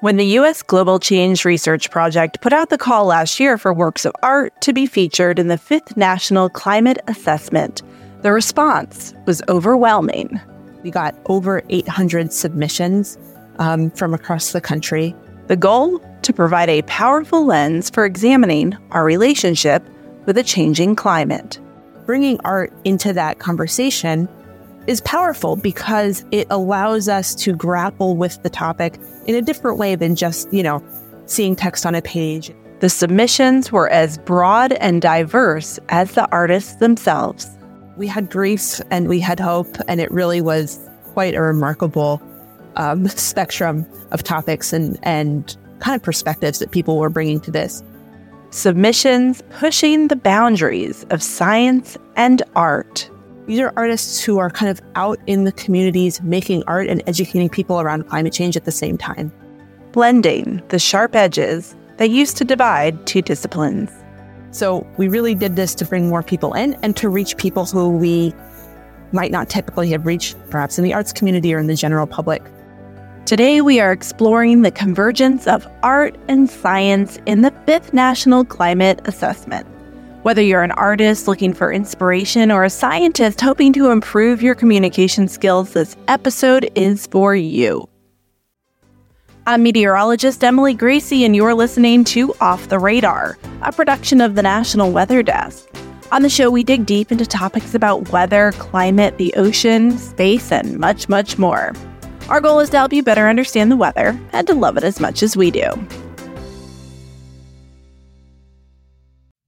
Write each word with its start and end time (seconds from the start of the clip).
When 0.00 0.16
the 0.16 0.24
U.S. 0.38 0.62
Global 0.62 0.98
Change 0.98 1.44
Research 1.44 1.90
Project 1.90 2.40
put 2.40 2.54
out 2.54 2.70
the 2.70 2.78
call 2.78 3.04
last 3.04 3.38
year 3.38 3.58
for 3.58 3.70
works 3.74 4.06
of 4.06 4.16
art 4.22 4.58
to 4.62 4.72
be 4.72 4.86
featured 4.86 5.38
in 5.38 5.48
the 5.48 5.58
fifth 5.58 5.94
National 5.94 6.48
Climate 6.48 6.96
Assessment, 7.06 7.82
the 8.22 8.32
response 8.32 9.12
was 9.26 9.42
overwhelming. 9.50 10.40
We 10.82 10.90
got 10.90 11.14
over 11.26 11.62
800 11.68 12.32
submissions 12.32 13.18
um, 13.58 13.90
from 13.90 14.14
across 14.14 14.52
the 14.52 14.60
country. 14.62 15.14
The 15.48 15.56
goal? 15.56 15.98
To 16.22 16.32
provide 16.32 16.70
a 16.70 16.80
powerful 16.82 17.44
lens 17.44 17.90
for 17.90 18.06
examining 18.06 18.78
our 18.92 19.04
relationship 19.04 19.86
with 20.24 20.38
a 20.38 20.42
changing 20.42 20.96
climate. 20.96 21.60
Bringing 22.06 22.40
art 22.40 22.72
into 22.84 23.12
that 23.12 23.38
conversation 23.38 24.30
is 24.90 25.00
powerful 25.02 25.54
because 25.54 26.24
it 26.32 26.48
allows 26.50 27.08
us 27.08 27.32
to 27.36 27.54
grapple 27.54 28.16
with 28.16 28.42
the 28.42 28.50
topic 28.50 28.98
in 29.26 29.36
a 29.36 29.40
different 29.40 29.78
way 29.78 29.94
than 29.94 30.16
just, 30.16 30.52
you 30.52 30.64
know, 30.64 30.84
seeing 31.26 31.54
text 31.54 31.86
on 31.86 31.94
a 31.94 32.02
page. 32.02 32.52
The 32.80 32.88
submissions 32.88 33.70
were 33.70 33.88
as 33.88 34.18
broad 34.18 34.72
and 34.72 35.00
diverse 35.00 35.78
as 35.90 36.14
the 36.14 36.28
artists 36.32 36.74
themselves. 36.74 37.48
We 37.96 38.08
had 38.08 38.30
grief 38.30 38.80
and 38.90 39.08
we 39.08 39.20
had 39.20 39.38
hope, 39.38 39.76
and 39.86 40.00
it 40.00 40.10
really 40.10 40.40
was 40.40 40.80
quite 41.12 41.36
a 41.36 41.40
remarkable 41.40 42.20
um, 42.74 43.06
spectrum 43.10 43.86
of 44.10 44.24
topics 44.24 44.72
and, 44.72 44.98
and 45.04 45.56
kind 45.78 45.94
of 45.94 46.02
perspectives 46.02 46.58
that 46.58 46.72
people 46.72 46.98
were 46.98 47.10
bringing 47.10 47.38
to 47.42 47.52
this. 47.52 47.84
Submissions 48.50 49.40
pushing 49.50 50.08
the 50.08 50.16
boundaries 50.16 51.04
of 51.10 51.22
science 51.22 51.96
and 52.16 52.42
art. 52.56 53.08
These 53.50 53.58
are 53.58 53.72
artists 53.74 54.22
who 54.22 54.38
are 54.38 54.48
kind 54.48 54.70
of 54.70 54.80
out 54.94 55.18
in 55.26 55.42
the 55.42 55.50
communities 55.50 56.22
making 56.22 56.62
art 56.68 56.86
and 56.86 57.02
educating 57.08 57.48
people 57.48 57.80
around 57.80 58.04
climate 58.04 58.32
change 58.32 58.56
at 58.56 58.64
the 58.64 58.70
same 58.70 58.96
time. 58.96 59.32
Blending 59.90 60.62
the 60.68 60.78
sharp 60.78 61.16
edges 61.16 61.74
that 61.96 62.10
used 62.10 62.36
to 62.36 62.44
divide 62.44 63.08
two 63.08 63.22
disciplines. 63.22 63.90
So 64.52 64.86
we 64.98 65.08
really 65.08 65.34
did 65.34 65.56
this 65.56 65.74
to 65.74 65.84
bring 65.84 66.08
more 66.08 66.22
people 66.22 66.54
in 66.54 66.74
and 66.84 66.96
to 66.98 67.08
reach 67.08 67.36
people 67.38 67.66
who 67.66 67.90
we 67.90 68.32
might 69.10 69.32
not 69.32 69.48
typically 69.48 69.90
have 69.90 70.06
reached, 70.06 70.36
perhaps 70.48 70.78
in 70.78 70.84
the 70.84 70.94
arts 70.94 71.12
community 71.12 71.52
or 71.52 71.58
in 71.58 71.66
the 71.66 71.74
general 71.74 72.06
public. 72.06 72.44
Today, 73.26 73.62
we 73.62 73.80
are 73.80 73.90
exploring 73.90 74.62
the 74.62 74.70
convergence 74.70 75.48
of 75.48 75.66
art 75.82 76.16
and 76.28 76.48
science 76.48 77.18
in 77.26 77.42
the 77.42 77.50
fifth 77.66 77.92
National 77.92 78.44
Climate 78.44 79.00
Assessment. 79.06 79.66
Whether 80.22 80.42
you're 80.42 80.62
an 80.62 80.72
artist 80.72 81.26
looking 81.26 81.54
for 81.54 81.72
inspiration 81.72 82.50
or 82.50 82.62
a 82.62 82.68
scientist 82.68 83.40
hoping 83.40 83.72
to 83.72 83.90
improve 83.90 84.42
your 84.42 84.54
communication 84.54 85.28
skills, 85.28 85.72
this 85.72 85.96
episode 86.08 86.70
is 86.74 87.06
for 87.06 87.34
you. 87.34 87.88
I'm 89.46 89.62
meteorologist 89.62 90.44
Emily 90.44 90.74
Gracie, 90.74 91.24
and 91.24 91.34
you're 91.34 91.54
listening 91.54 92.04
to 92.04 92.34
Off 92.38 92.68
the 92.68 92.78
Radar, 92.78 93.38
a 93.62 93.72
production 93.72 94.20
of 94.20 94.34
the 94.34 94.42
National 94.42 94.92
Weather 94.92 95.22
Desk. 95.22 95.66
On 96.12 96.20
the 96.20 96.28
show, 96.28 96.50
we 96.50 96.64
dig 96.64 96.84
deep 96.84 97.10
into 97.10 97.24
topics 97.24 97.74
about 97.74 98.12
weather, 98.12 98.52
climate, 98.58 99.16
the 99.16 99.32
ocean, 99.38 99.96
space, 99.96 100.52
and 100.52 100.78
much, 100.78 101.08
much 101.08 101.38
more. 101.38 101.72
Our 102.28 102.42
goal 102.42 102.60
is 102.60 102.68
to 102.70 102.76
help 102.76 102.92
you 102.92 103.02
better 103.02 103.26
understand 103.26 103.72
the 103.72 103.76
weather 103.78 104.20
and 104.34 104.46
to 104.48 104.54
love 104.54 104.76
it 104.76 104.84
as 104.84 105.00
much 105.00 105.22
as 105.22 105.34
we 105.34 105.50
do. 105.50 105.70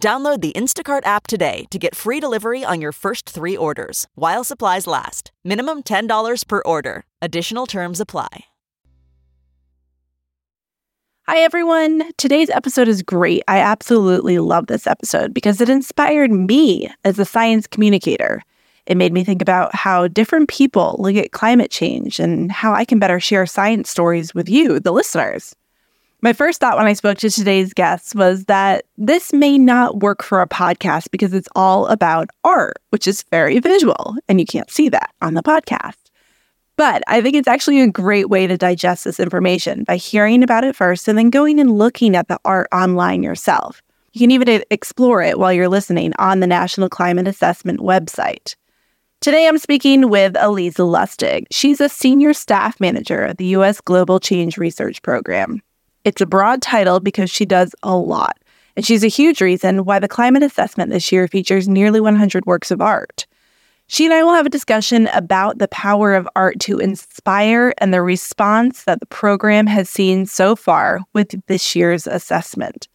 Download 0.00 0.40
the 0.40 0.52
Instacart 0.52 1.04
app 1.04 1.26
today 1.26 1.66
to 1.70 1.78
get 1.78 1.94
free 1.94 2.20
delivery 2.20 2.64
on 2.64 2.80
your 2.80 2.90
first 2.90 3.28
three 3.28 3.54
orders 3.56 4.06
while 4.14 4.42
supplies 4.42 4.86
last. 4.86 5.30
Minimum 5.44 5.82
$10 5.82 6.48
per 6.48 6.62
order. 6.64 7.04
Additional 7.20 7.66
terms 7.66 8.00
apply. 8.00 8.46
Hi, 11.28 11.40
everyone. 11.40 12.10
Today's 12.16 12.48
episode 12.48 12.88
is 12.88 13.02
great. 13.02 13.42
I 13.46 13.58
absolutely 13.58 14.38
love 14.38 14.68
this 14.68 14.86
episode 14.86 15.34
because 15.34 15.60
it 15.60 15.68
inspired 15.68 16.30
me 16.30 16.90
as 17.04 17.18
a 17.18 17.26
science 17.26 17.66
communicator. 17.66 18.42
It 18.86 18.96
made 18.96 19.12
me 19.12 19.22
think 19.22 19.42
about 19.42 19.74
how 19.74 20.08
different 20.08 20.48
people 20.48 20.96
look 20.98 21.14
at 21.14 21.32
climate 21.32 21.70
change 21.70 22.18
and 22.18 22.50
how 22.50 22.72
I 22.72 22.86
can 22.86 22.98
better 22.98 23.20
share 23.20 23.44
science 23.44 23.90
stories 23.90 24.34
with 24.34 24.48
you, 24.48 24.80
the 24.80 24.92
listeners. 24.92 25.54
My 26.22 26.34
first 26.34 26.60
thought 26.60 26.76
when 26.76 26.86
I 26.86 26.92
spoke 26.92 27.16
to 27.18 27.30
today's 27.30 27.72
guests 27.72 28.14
was 28.14 28.44
that 28.44 28.84
this 28.98 29.32
may 29.32 29.56
not 29.56 30.00
work 30.00 30.22
for 30.22 30.42
a 30.42 30.48
podcast 30.48 31.10
because 31.10 31.32
it's 31.32 31.48
all 31.56 31.86
about 31.86 32.28
art, 32.44 32.76
which 32.90 33.06
is 33.06 33.24
very 33.30 33.58
visual, 33.58 34.16
and 34.28 34.38
you 34.38 34.44
can't 34.44 34.70
see 34.70 34.90
that 34.90 35.14
on 35.22 35.32
the 35.32 35.42
podcast. 35.42 35.96
But 36.76 37.02
I 37.06 37.22
think 37.22 37.36
it's 37.36 37.48
actually 37.48 37.80
a 37.80 37.88
great 37.88 38.28
way 38.28 38.46
to 38.46 38.58
digest 38.58 39.04
this 39.04 39.18
information 39.18 39.84
by 39.84 39.96
hearing 39.96 40.42
about 40.42 40.62
it 40.62 40.76
first 40.76 41.08
and 41.08 41.16
then 41.16 41.30
going 41.30 41.58
and 41.58 41.78
looking 41.78 42.14
at 42.14 42.28
the 42.28 42.38
art 42.44 42.68
online 42.70 43.22
yourself. 43.22 43.80
You 44.12 44.20
can 44.20 44.30
even 44.30 44.62
explore 44.70 45.22
it 45.22 45.38
while 45.38 45.54
you're 45.54 45.68
listening 45.68 46.12
on 46.18 46.40
the 46.40 46.46
National 46.46 46.90
Climate 46.90 47.28
Assessment 47.28 47.80
website. 47.80 48.56
Today, 49.22 49.48
I'm 49.48 49.58
speaking 49.58 50.10
with 50.10 50.34
Allyza 50.34 50.86
Lustig. 50.86 51.46
She's 51.50 51.80
a 51.80 51.88
senior 51.88 52.34
staff 52.34 52.78
manager 52.78 53.24
at 53.24 53.38
the 53.38 53.46
U.S. 53.46 53.80
Global 53.80 54.20
Change 54.20 54.58
Research 54.58 55.00
Program. 55.02 55.62
It's 56.04 56.20
a 56.20 56.26
broad 56.26 56.62
title 56.62 57.00
because 57.00 57.30
she 57.30 57.44
does 57.44 57.74
a 57.82 57.96
lot, 57.96 58.38
and 58.74 58.86
she's 58.86 59.04
a 59.04 59.08
huge 59.08 59.40
reason 59.40 59.84
why 59.84 59.98
the 59.98 60.08
climate 60.08 60.42
assessment 60.42 60.90
this 60.90 61.12
year 61.12 61.28
features 61.28 61.68
nearly 61.68 62.00
100 62.00 62.46
works 62.46 62.70
of 62.70 62.80
art. 62.80 63.26
She 63.86 64.04
and 64.04 64.14
I 64.14 64.22
will 64.22 64.34
have 64.34 64.46
a 64.46 64.50
discussion 64.50 65.08
about 65.08 65.58
the 65.58 65.68
power 65.68 66.14
of 66.14 66.28
art 66.36 66.60
to 66.60 66.78
inspire 66.78 67.74
and 67.78 67.92
the 67.92 68.00
response 68.00 68.84
that 68.84 69.00
the 69.00 69.06
program 69.06 69.66
has 69.66 69.90
seen 69.90 70.26
so 70.26 70.54
far 70.54 71.00
with 71.12 71.34
this 71.48 71.74
year's 71.74 72.06
assessment. 72.06 72.86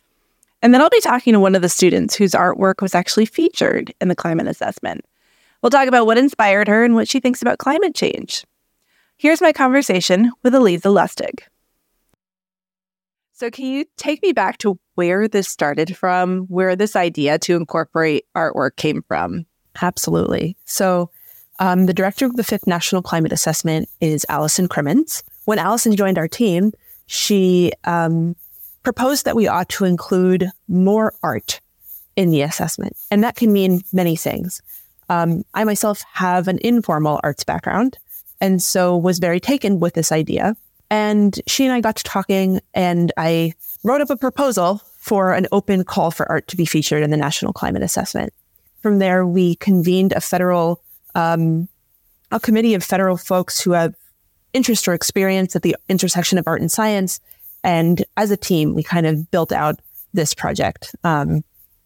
And 0.61 0.73
then 0.73 0.81
I'll 0.81 0.89
be 0.89 1.01
talking 1.01 1.33
to 1.33 1.39
one 1.39 1.53
of 1.53 1.61
the 1.61 1.69
students 1.69 2.15
whose 2.15 2.31
artwork 2.31 2.81
was 2.81 2.95
actually 2.95 3.25
featured 3.25 3.93
in 3.99 4.07
the 4.07 4.15
climate 4.15 4.47
assessment. 4.47 5.05
We'll 5.61 5.69
talk 5.69 5.87
about 5.87 6.05
what 6.05 6.17
inspired 6.17 6.67
her 6.67 6.83
and 6.83 6.95
what 6.95 7.09
she 7.09 7.19
thinks 7.19 7.41
about 7.41 7.59
climate 7.59 7.93
change. 7.93 8.45
Here's 9.17 9.41
my 9.41 9.51
conversation 9.51 10.31
with 10.43 10.53
Allyza 10.53 10.93
Lustig. 10.93 11.41
So, 13.37 13.51
can 13.51 13.65
you 13.65 13.83
take 13.97 14.23
me 14.23 14.31
back 14.31 14.59
to 14.59 14.79
where 14.93 15.27
this 15.27 15.49
started 15.49 15.97
from, 15.97 16.43
where 16.43 16.73
this 16.77 16.95
idea 16.95 17.37
to 17.39 17.57
incorporate 17.57 18.25
artwork 18.33 18.77
came 18.77 19.03
from? 19.09 19.45
Absolutely. 19.81 20.55
So, 20.63 21.09
um, 21.59 21.85
the 21.85 21.93
director 21.93 22.25
of 22.25 22.37
the 22.37 22.45
Fifth 22.45 22.65
National 22.65 23.01
Climate 23.01 23.33
Assessment 23.33 23.89
is 23.99 24.25
Allison 24.29 24.69
Crimmins. 24.69 25.21
When 25.43 25.59
Allison 25.59 25.97
joined 25.97 26.17
our 26.17 26.29
team, 26.29 26.71
she 27.07 27.73
um, 27.83 28.37
proposed 28.83 29.25
that 29.25 29.35
we 29.35 29.49
ought 29.49 29.67
to 29.67 29.83
include 29.83 30.49
more 30.69 31.13
art 31.21 31.59
in 32.15 32.29
the 32.29 32.41
assessment. 32.41 32.95
And 33.11 33.21
that 33.25 33.35
can 33.35 33.51
mean 33.51 33.81
many 33.91 34.15
things. 34.15 34.61
Um, 35.09 35.43
I 35.53 35.65
myself 35.65 36.05
have 36.13 36.47
an 36.47 36.59
informal 36.61 37.19
arts 37.21 37.43
background 37.43 37.97
and 38.39 38.61
so 38.61 38.95
was 38.95 39.19
very 39.19 39.39
taken 39.39 39.79
with 39.79 39.93
this 39.93 40.11
idea. 40.11 40.55
And 40.89 41.39
she 41.47 41.65
and 41.65 41.73
I 41.73 41.81
got 41.81 41.95
to 41.97 42.03
talking, 42.03 42.61
and 42.73 43.11
I 43.17 43.53
wrote 43.83 44.01
up 44.01 44.09
a 44.09 44.17
proposal 44.17 44.81
for 44.97 45.33
an 45.33 45.47
open 45.51 45.83
call 45.83 46.11
for 46.11 46.29
art 46.29 46.47
to 46.47 46.57
be 46.57 46.65
featured 46.65 47.03
in 47.03 47.11
the 47.11 47.17
National 47.17 47.53
Climate 47.53 47.83
Assessment. 47.83 48.33
From 48.81 48.99
there, 48.99 49.25
we 49.25 49.55
convened 49.55 50.13
a 50.13 50.21
federal, 50.21 50.81
um, 51.15 51.67
a 52.31 52.39
committee 52.39 52.75
of 52.75 52.83
federal 52.83 53.17
folks 53.17 53.59
who 53.61 53.71
have 53.71 53.95
interest 54.53 54.87
or 54.87 54.93
experience 54.93 55.55
at 55.55 55.63
the 55.63 55.75
intersection 55.89 56.37
of 56.37 56.47
art 56.47 56.61
and 56.61 56.71
science. 56.71 57.19
And 57.63 58.03
as 58.15 58.31
a 58.31 58.37
team, 58.37 58.73
we 58.73 58.83
kind 58.83 59.05
of 59.05 59.29
built 59.31 59.51
out 59.51 59.79
this 60.13 60.33
project. 60.33 60.95
Um, 61.03 61.43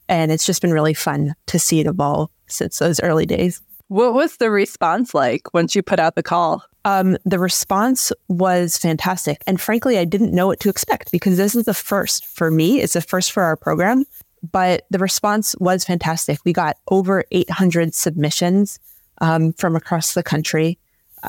and 0.07 0.31
it's 0.31 0.45
just 0.45 0.61
been 0.61 0.73
really 0.73 0.93
fun 0.93 1.35
to 1.47 1.59
see 1.59 1.79
it 1.79 1.87
evolve 1.87 2.29
since 2.47 2.79
those 2.79 2.99
early 3.01 3.25
days. 3.25 3.61
What 3.87 4.13
was 4.13 4.37
the 4.37 4.51
response 4.51 5.13
like 5.13 5.53
once 5.53 5.75
you 5.75 5.81
put 5.81 5.99
out 5.99 6.15
the 6.15 6.23
call? 6.23 6.63
Um, 6.85 7.17
the 7.25 7.39
response 7.39 8.11
was 8.27 8.77
fantastic. 8.77 9.43
And 9.45 9.59
frankly, 9.59 9.97
I 9.97 10.05
didn't 10.05 10.33
know 10.33 10.47
what 10.47 10.59
to 10.61 10.69
expect 10.69 11.11
because 11.11 11.37
this 11.37 11.55
is 11.55 11.65
the 11.65 11.73
first 11.73 12.25
for 12.25 12.49
me. 12.49 12.79
It's 12.79 12.93
the 12.93 13.01
first 13.01 13.31
for 13.31 13.43
our 13.43 13.55
program. 13.55 14.05
But 14.51 14.85
the 14.89 14.99
response 14.99 15.55
was 15.59 15.83
fantastic. 15.83 16.39
We 16.45 16.53
got 16.53 16.77
over 16.89 17.25
800 17.31 17.93
submissions 17.93 18.79
um, 19.19 19.51
from 19.53 19.75
across 19.75 20.13
the 20.13 20.23
country, 20.23 20.79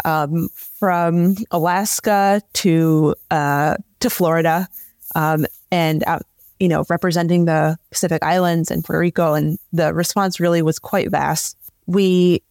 um, 0.04 0.48
from 0.54 1.34
Alaska 1.50 2.40
to 2.52 3.16
uh, 3.32 3.76
to 3.98 4.10
Florida, 4.10 4.68
um, 5.16 5.44
and 5.72 6.04
out 6.06 6.22
you 6.60 6.68
know, 6.68 6.84
representing 6.90 7.46
the 7.46 7.76
Pacific 7.90 8.22
Islands 8.22 8.70
and 8.70 8.84
Puerto 8.84 9.00
Rico. 9.00 9.34
And 9.34 9.58
the 9.72 9.92
response 9.94 10.38
really 10.38 10.60
was 10.62 10.78
quite 10.78 11.10
vast. 11.10 11.56
We 11.86 12.42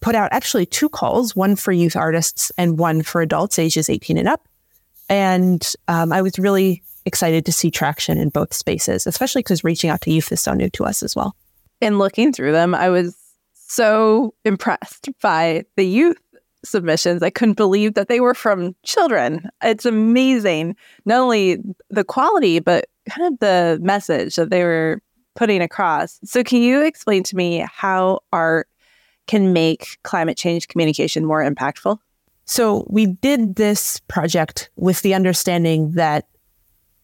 put 0.00 0.14
out 0.14 0.32
actually 0.32 0.66
two 0.66 0.88
calls, 0.88 1.36
one 1.36 1.56
for 1.56 1.72
youth 1.72 1.96
artists 1.96 2.50
and 2.56 2.78
one 2.78 3.02
for 3.02 3.20
adults 3.20 3.58
ages 3.58 3.88
18 3.88 4.16
and 4.16 4.28
up. 4.28 4.48
And 5.08 5.66
um, 5.88 6.12
I 6.12 6.22
was 6.22 6.38
really 6.38 6.82
excited 7.04 7.44
to 7.46 7.52
see 7.52 7.70
traction 7.70 8.18
in 8.18 8.28
both 8.28 8.54
spaces, 8.54 9.06
especially 9.06 9.40
because 9.40 9.64
reaching 9.64 9.90
out 9.90 10.00
to 10.02 10.10
youth 10.10 10.30
is 10.32 10.40
so 10.40 10.54
new 10.54 10.70
to 10.70 10.84
us 10.84 11.02
as 11.02 11.16
well. 11.16 11.34
In 11.80 11.98
looking 11.98 12.32
through 12.32 12.52
them, 12.52 12.74
I 12.74 12.90
was 12.90 13.16
so 13.54 14.34
impressed 14.44 15.08
by 15.20 15.64
the 15.76 15.86
youth 15.86 16.18
submissions. 16.64 17.22
I 17.22 17.30
couldn't 17.30 17.56
believe 17.56 17.94
that 17.94 18.08
they 18.08 18.20
were 18.20 18.34
from 18.34 18.74
children. 18.82 19.48
It's 19.62 19.86
amazing, 19.86 20.76
not 21.04 21.20
only 21.20 21.58
the 21.88 22.04
quality, 22.04 22.58
but 22.58 22.86
kind 23.08 23.32
of 23.32 23.38
the 23.40 23.78
message 23.82 24.36
that 24.36 24.50
they 24.50 24.62
were 24.62 25.00
putting 25.36 25.62
across. 25.62 26.20
So, 26.24 26.44
can 26.44 26.60
you 26.60 26.82
explain 26.82 27.22
to 27.24 27.36
me 27.36 27.64
how 27.72 28.20
art 28.32 28.68
can 29.30 29.52
make 29.52 29.98
climate 30.02 30.36
change 30.36 30.66
communication 30.66 31.24
more 31.24 31.48
impactful? 31.48 31.98
So, 32.46 32.84
we 32.88 33.06
did 33.06 33.54
this 33.54 34.00
project 34.08 34.70
with 34.74 35.02
the 35.02 35.14
understanding 35.14 35.92
that 35.92 36.26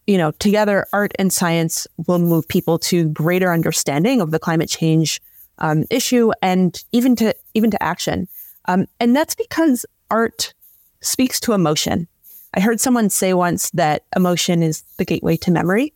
you 0.07 0.17
know, 0.17 0.31
together, 0.31 0.85
art 0.93 1.11
and 1.19 1.31
science 1.33 1.85
will 2.07 2.19
move 2.19 2.47
people 2.47 2.79
to 2.79 3.09
greater 3.09 3.51
understanding 3.51 4.21
of 4.21 4.31
the 4.31 4.39
climate 4.39 4.69
change 4.69 5.21
um, 5.59 5.83
issue 5.89 6.31
and 6.41 6.81
even 6.93 7.15
to 7.17 7.35
even 7.53 7.71
to 7.71 7.83
action. 7.83 8.27
Um, 8.65 8.87
and 8.99 9.15
that's 9.15 9.35
because 9.35 9.85
art 10.09 10.53
speaks 11.01 11.39
to 11.41 11.53
emotion. 11.53 12.07
I 12.53 12.61
heard 12.61 12.79
someone 12.79 13.09
say 13.09 13.33
once 13.33 13.69
that 13.71 14.05
emotion 14.15 14.63
is 14.63 14.83
the 14.97 15.05
gateway 15.05 15.35
to 15.37 15.51
memory. 15.51 15.93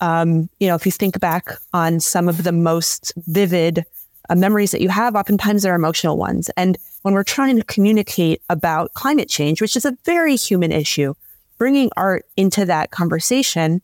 Um, 0.00 0.48
you 0.60 0.68
know, 0.68 0.76
if 0.76 0.86
you 0.86 0.92
think 0.92 1.18
back 1.18 1.50
on 1.72 1.98
some 1.98 2.28
of 2.28 2.44
the 2.44 2.52
most 2.52 3.12
vivid 3.26 3.84
uh, 4.28 4.34
memories 4.34 4.70
that 4.72 4.80
you 4.80 4.88
have, 4.88 5.14
oftentimes 5.14 5.62
they're 5.62 5.74
emotional 5.74 6.16
ones. 6.16 6.50
And 6.56 6.78
when 7.02 7.14
we're 7.14 7.24
trying 7.24 7.56
to 7.56 7.64
communicate 7.64 8.42
about 8.48 8.92
climate 8.94 9.28
change, 9.28 9.60
which 9.60 9.76
is 9.76 9.84
a 9.84 9.96
very 10.04 10.36
human 10.36 10.72
issue, 10.72 11.14
bringing 11.58 11.90
art 11.96 12.24
into 12.36 12.64
that 12.64 12.90
conversation 12.90 13.82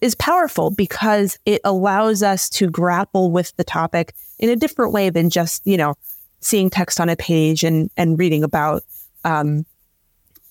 is 0.00 0.14
powerful 0.14 0.70
because 0.70 1.38
it 1.44 1.60
allows 1.64 2.22
us 2.22 2.48
to 2.48 2.70
grapple 2.70 3.30
with 3.30 3.54
the 3.56 3.64
topic 3.64 4.14
in 4.38 4.48
a 4.48 4.56
different 4.56 4.92
way 4.92 5.10
than 5.10 5.28
just, 5.28 5.66
you 5.66 5.76
know, 5.76 5.94
seeing 6.40 6.70
text 6.70 7.00
on 7.00 7.10
a 7.10 7.16
page 7.16 7.64
and, 7.64 7.90
and 7.96 8.18
reading 8.18 8.42
about, 8.42 8.82
um, 9.24 9.66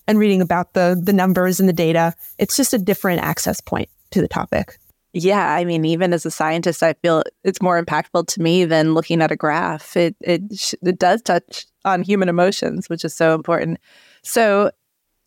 and 0.08 0.20
reading 0.20 0.42
about 0.42 0.74
the, 0.74 1.00
the 1.02 1.14
numbers 1.14 1.60
and 1.60 1.68
the 1.68 1.74
data. 1.74 2.14
It's 2.38 2.56
just 2.56 2.74
a 2.74 2.78
different 2.78 3.22
access 3.22 3.60
point 3.60 3.90
to 4.12 4.22
the 4.22 4.28
topic. 4.28 4.78
Yeah, 5.14 5.54
I 5.54 5.66
mean, 5.66 5.86
even 5.86 6.14
as 6.14 6.26
a 6.26 6.32
scientist, 6.32 6.84
I 6.84 6.94
feel 6.94 7.24
it's 7.44 7.62
more 7.62 7.82
impactful 7.84 8.28
to 8.28 8.42
me 8.42 8.66
than 8.66 8.94
looking 8.94 9.22
at 9.22 9.32
a 9.32 9.36
graph. 9.36 9.98
It 9.98 10.16
it 10.22 10.74
it 10.84 11.00
does 11.00 11.22
touch 11.24 11.66
on 11.84 12.04
human 12.04 12.30
emotions, 12.30 12.90
which 12.90 13.04
is 13.04 13.14
so 13.16 13.34
important. 13.34 13.80
So, 14.24 14.70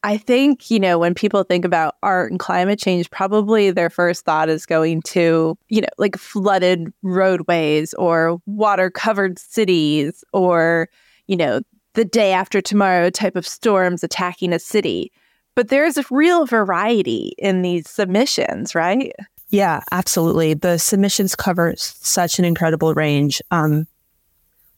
I 0.04 0.18
think, 0.18 0.70
you 0.70 0.80
know, 0.80 0.98
when 0.98 1.14
people 1.14 1.44
think 1.44 1.64
about 1.64 1.96
art 2.02 2.30
and 2.32 2.40
climate 2.40 2.78
change, 2.78 3.10
probably 3.10 3.70
their 3.72 3.90
first 3.90 4.24
thought 4.24 4.48
is 4.50 4.66
going 4.66 5.02
to, 5.02 5.58
you 5.68 5.80
know, 5.82 5.88
like 5.98 6.16
flooded 6.18 6.92
roadways 7.02 7.94
or 7.94 8.40
water 8.46 8.90
covered 8.90 9.38
cities 9.38 10.24
or, 10.32 10.88
you 11.28 11.36
know, 11.36 11.62
the 11.94 12.04
day 12.04 12.32
after 12.32 12.60
tomorrow 12.60 13.10
type 13.10 13.36
of 13.36 13.46
storms 13.48 14.04
attacking 14.04 14.52
a 14.52 14.58
city. 14.58 15.12
But 15.56 15.68
there's 15.68 15.98
a 15.98 16.04
real 16.10 16.46
variety 16.46 17.34
in 17.38 17.62
these 17.62 17.88
submissions, 17.90 18.74
right? 18.74 19.12
Yeah, 19.52 19.82
absolutely. 19.92 20.54
The 20.54 20.78
submissions 20.78 21.36
cover 21.36 21.74
such 21.76 22.38
an 22.38 22.46
incredible 22.46 22.94
range. 22.94 23.42
Um, 23.50 23.86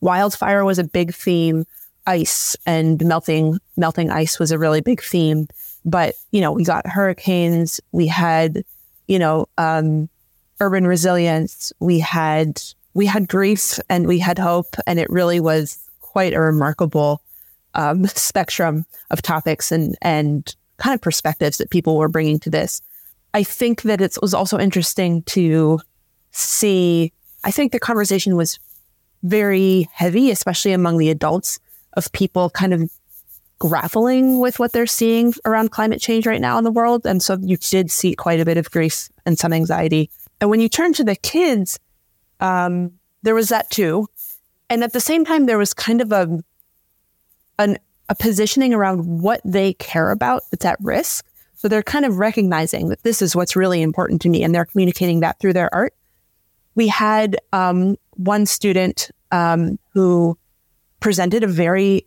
wildfire 0.00 0.64
was 0.64 0.80
a 0.80 0.84
big 0.84 1.14
theme 1.14 1.64
ice 2.06 2.54
and 2.66 3.02
melting 3.02 3.58
melting 3.76 4.10
ice 4.10 4.38
was 4.38 4.50
a 4.50 4.58
really 4.58 4.80
big 4.80 5.00
theme. 5.00 5.46
But 5.84 6.16
you 6.32 6.40
know, 6.40 6.50
we 6.50 6.64
got 6.64 6.88
hurricanes, 6.88 7.80
we 7.92 8.08
had 8.08 8.64
you 9.06 9.18
know 9.18 9.46
um, 9.58 10.08
urban 10.60 10.88
resilience, 10.88 11.72
we 11.78 12.00
had 12.00 12.60
we 12.94 13.06
had 13.06 13.28
grief, 13.28 13.78
and 13.88 14.08
we 14.08 14.18
had 14.18 14.40
hope, 14.40 14.74
and 14.88 14.98
it 14.98 15.08
really 15.08 15.38
was 15.38 15.78
quite 16.00 16.34
a 16.34 16.40
remarkable 16.40 17.22
um, 17.74 18.06
spectrum 18.08 18.86
of 19.12 19.22
topics 19.22 19.70
and 19.70 19.96
and 20.02 20.56
kind 20.78 20.94
of 20.96 21.00
perspectives 21.00 21.58
that 21.58 21.70
people 21.70 21.96
were 21.96 22.08
bringing 22.08 22.40
to 22.40 22.50
this. 22.50 22.82
I 23.34 23.42
think 23.42 23.82
that 23.82 24.00
it 24.00 24.16
was 24.22 24.32
also 24.32 24.58
interesting 24.58 25.22
to 25.24 25.80
see. 26.30 27.12
I 27.42 27.50
think 27.50 27.72
the 27.72 27.80
conversation 27.80 28.36
was 28.36 28.58
very 29.24 29.88
heavy, 29.92 30.30
especially 30.30 30.72
among 30.72 30.98
the 30.98 31.10
adults 31.10 31.58
of 31.94 32.10
people 32.12 32.48
kind 32.50 32.72
of 32.72 32.90
grappling 33.58 34.40
with 34.40 34.58
what 34.58 34.72
they're 34.72 34.86
seeing 34.86 35.34
around 35.44 35.70
climate 35.70 36.00
change 36.00 36.26
right 36.26 36.40
now 36.40 36.58
in 36.58 36.64
the 36.64 36.70
world. 36.70 37.06
And 37.06 37.22
so 37.22 37.36
you 37.40 37.56
did 37.56 37.90
see 37.90 38.14
quite 38.14 38.40
a 38.40 38.44
bit 38.44 38.56
of 38.56 38.70
grief 38.70 39.08
and 39.26 39.38
some 39.38 39.52
anxiety. 39.52 40.10
And 40.40 40.50
when 40.50 40.60
you 40.60 40.68
turn 40.68 40.92
to 40.94 41.04
the 41.04 41.16
kids, 41.16 41.78
um, 42.40 42.92
there 43.22 43.34
was 43.34 43.48
that 43.48 43.70
too. 43.70 44.08
And 44.68 44.84
at 44.84 44.92
the 44.92 45.00
same 45.00 45.24
time, 45.24 45.46
there 45.46 45.58
was 45.58 45.72
kind 45.72 46.00
of 46.00 46.12
a, 46.12 46.42
an, 47.58 47.78
a 48.08 48.14
positioning 48.14 48.74
around 48.74 49.22
what 49.22 49.40
they 49.44 49.74
care 49.74 50.10
about 50.10 50.42
that's 50.50 50.64
at 50.64 50.78
risk. 50.80 51.24
So 51.64 51.68
they're 51.68 51.82
kind 51.82 52.04
of 52.04 52.18
recognizing 52.18 52.90
that 52.90 53.04
this 53.04 53.22
is 53.22 53.34
what's 53.34 53.56
really 53.56 53.80
important 53.80 54.20
to 54.20 54.28
me, 54.28 54.42
and 54.42 54.54
they're 54.54 54.66
communicating 54.66 55.20
that 55.20 55.38
through 55.38 55.54
their 55.54 55.74
art. 55.74 55.94
We 56.74 56.88
had 56.88 57.38
um, 57.54 57.96
one 58.16 58.44
student 58.44 59.10
um, 59.32 59.78
who 59.94 60.36
presented 61.00 61.42
a 61.42 61.46
very 61.46 62.06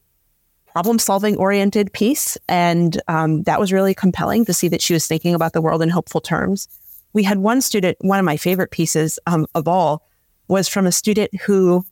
problem 0.68 1.00
solving 1.00 1.38
oriented 1.38 1.92
piece. 1.92 2.38
And 2.48 3.02
um, 3.08 3.42
that 3.44 3.60
was 3.60 3.74
really 3.74 3.96
compelling 3.96 4.46
to 4.46 4.54
see 4.54 4.68
that 4.68 4.80
she 4.80 4.94
was 4.94 5.08
thinking 5.08 5.34
about 5.34 5.54
the 5.54 5.62
world 5.64 5.82
in 5.82 5.90
hopeful 5.90 6.22
terms. 6.22 6.68
We 7.14 7.24
had 7.24 7.40
one 7.40 7.62
student, 7.62 7.98
one 8.02 8.20
of 8.20 8.26
my 8.26 8.38
favorite 8.38 8.70
pieces 8.70 9.18
um, 9.26 9.48
of 9.56 9.68
all 9.68 10.04
was 10.48 10.68
from 10.68 10.86
a 10.86 10.92
student 10.92 11.34
who 11.42 11.84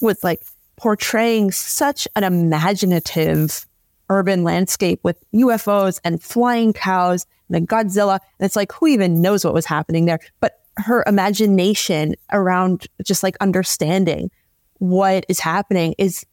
was 0.00 0.24
like 0.24 0.42
portraying 0.74 1.52
such 1.52 2.08
an 2.16 2.24
imaginative 2.24 3.64
urban 4.08 4.44
landscape 4.44 5.00
with 5.02 5.22
UFOs 5.34 6.00
and 6.04 6.22
flying 6.22 6.72
cows 6.72 7.26
and 7.48 7.56
a 7.56 7.66
Godzilla. 7.66 8.18
And 8.38 8.46
it's 8.46 8.56
like, 8.56 8.72
who 8.72 8.86
even 8.86 9.20
knows 9.20 9.44
what 9.44 9.54
was 9.54 9.66
happening 9.66 10.04
there? 10.04 10.20
But 10.40 10.60
her 10.76 11.04
imagination 11.06 12.14
around 12.32 12.86
just 13.02 13.22
like 13.22 13.36
understanding 13.40 14.30
what 14.78 15.24
is 15.28 15.40
happening 15.40 15.94
is 15.98 16.26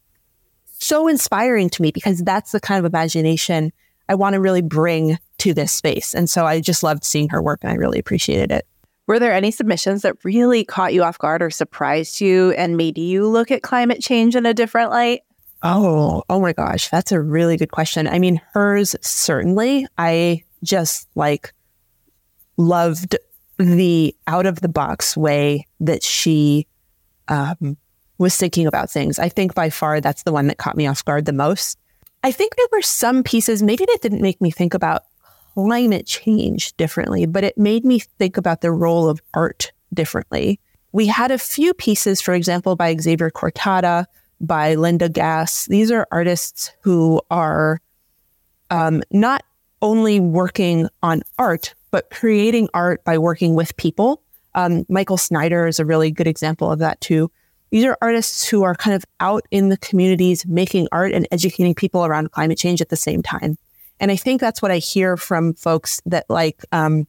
so 0.78 1.08
inspiring 1.08 1.70
to 1.70 1.82
me 1.82 1.90
because 1.90 2.20
that's 2.20 2.52
the 2.52 2.60
kind 2.60 2.78
of 2.78 2.90
imagination 2.90 3.72
I 4.08 4.14
want 4.14 4.34
to 4.34 4.40
really 4.40 4.60
bring 4.60 5.18
to 5.38 5.54
this 5.54 5.72
space. 5.72 6.14
And 6.14 6.28
so 6.28 6.44
I 6.44 6.60
just 6.60 6.82
loved 6.82 7.04
seeing 7.04 7.30
her 7.30 7.42
work 7.42 7.60
and 7.62 7.72
I 7.72 7.76
really 7.76 7.98
appreciated 7.98 8.52
it. 8.52 8.66
Were 9.06 9.18
there 9.18 9.32
any 9.32 9.50
submissions 9.50 10.02
that 10.02 10.16
really 10.24 10.64
caught 10.64 10.94
you 10.94 11.02
off 11.02 11.18
guard 11.18 11.42
or 11.42 11.50
surprised 11.50 12.20
you 12.20 12.52
and 12.52 12.76
made 12.76 12.96
you 12.98 13.26
look 13.26 13.50
at 13.50 13.62
climate 13.62 14.00
change 14.00 14.34
in 14.36 14.46
a 14.46 14.54
different 14.54 14.90
light? 14.90 15.22
Oh, 15.62 16.22
oh 16.28 16.40
my 16.40 16.52
gosh, 16.52 16.88
that's 16.88 17.12
a 17.12 17.20
really 17.20 17.56
good 17.56 17.72
question. 17.72 18.06
I 18.06 18.18
mean, 18.18 18.40
hers 18.52 18.94
certainly. 19.00 19.86
I 19.96 20.42
just 20.62 21.08
like 21.14 21.52
loved 22.56 23.16
the 23.58 24.14
out 24.26 24.46
of 24.46 24.60
the 24.60 24.68
box 24.68 25.16
way 25.16 25.66
that 25.80 26.02
she 26.02 26.66
um, 27.28 27.76
was 28.18 28.36
thinking 28.36 28.66
about 28.66 28.90
things. 28.90 29.18
I 29.18 29.28
think 29.28 29.54
by 29.54 29.70
far 29.70 30.00
that's 30.00 30.22
the 30.22 30.32
one 30.32 30.46
that 30.48 30.58
caught 30.58 30.76
me 30.76 30.86
off 30.86 31.04
guard 31.04 31.24
the 31.24 31.32
most. 31.32 31.78
I 32.22 32.32
think 32.32 32.56
there 32.56 32.66
were 32.72 32.82
some 32.82 33.22
pieces, 33.22 33.62
maybe 33.62 33.84
that 33.84 33.98
didn't 34.00 34.22
make 34.22 34.40
me 34.40 34.50
think 34.50 34.74
about 34.74 35.02
climate 35.54 36.06
change 36.06 36.74
differently, 36.76 37.26
but 37.26 37.44
it 37.44 37.56
made 37.58 37.84
me 37.84 38.00
think 38.00 38.36
about 38.36 38.60
the 38.60 38.72
role 38.72 39.08
of 39.08 39.20
art 39.34 39.72
differently. 39.92 40.58
We 40.92 41.06
had 41.06 41.30
a 41.30 41.38
few 41.38 41.74
pieces, 41.74 42.20
for 42.20 42.34
example, 42.34 42.76
by 42.76 42.96
Xavier 42.96 43.30
Cortada, 43.30 44.06
by 44.40 44.74
Linda 44.74 45.08
Gass. 45.08 45.66
These 45.66 45.90
are 45.90 46.06
artists 46.10 46.70
who 46.82 47.20
are 47.30 47.80
um, 48.70 49.02
not 49.10 49.44
only 49.82 50.20
working 50.20 50.88
on 51.02 51.22
art, 51.38 51.74
but 51.90 52.10
creating 52.10 52.68
art 52.74 53.04
by 53.04 53.18
working 53.18 53.54
with 53.54 53.76
people. 53.76 54.22
Um, 54.54 54.84
Michael 54.88 55.16
Snyder 55.16 55.66
is 55.66 55.78
a 55.78 55.84
really 55.84 56.10
good 56.10 56.26
example 56.26 56.70
of 56.70 56.78
that 56.78 57.00
too. 57.00 57.30
These 57.70 57.84
are 57.84 57.98
artists 58.00 58.48
who 58.48 58.62
are 58.62 58.74
kind 58.74 58.94
of 58.94 59.04
out 59.20 59.44
in 59.50 59.68
the 59.68 59.76
communities 59.76 60.46
making 60.46 60.88
art 60.92 61.12
and 61.12 61.26
educating 61.32 61.74
people 61.74 62.04
around 62.04 62.30
climate 62.30 62.58
change 62.58 62.80
at 62.80 62.88
the 62.88 62.96
same 62.96 63.22
time. 63.22 63.58
And 64.00 64.10
I 64.10 64.16
think 64.16 64.40
that's 64.40 64.62
what 64.62 64.70
I 64.70 64.78
hear 64.78 65.16
from 65.16 65.54
folks 65.54 66.00
that 66.06 66.24
like, 66.28 66.64
um, 66.72 67.06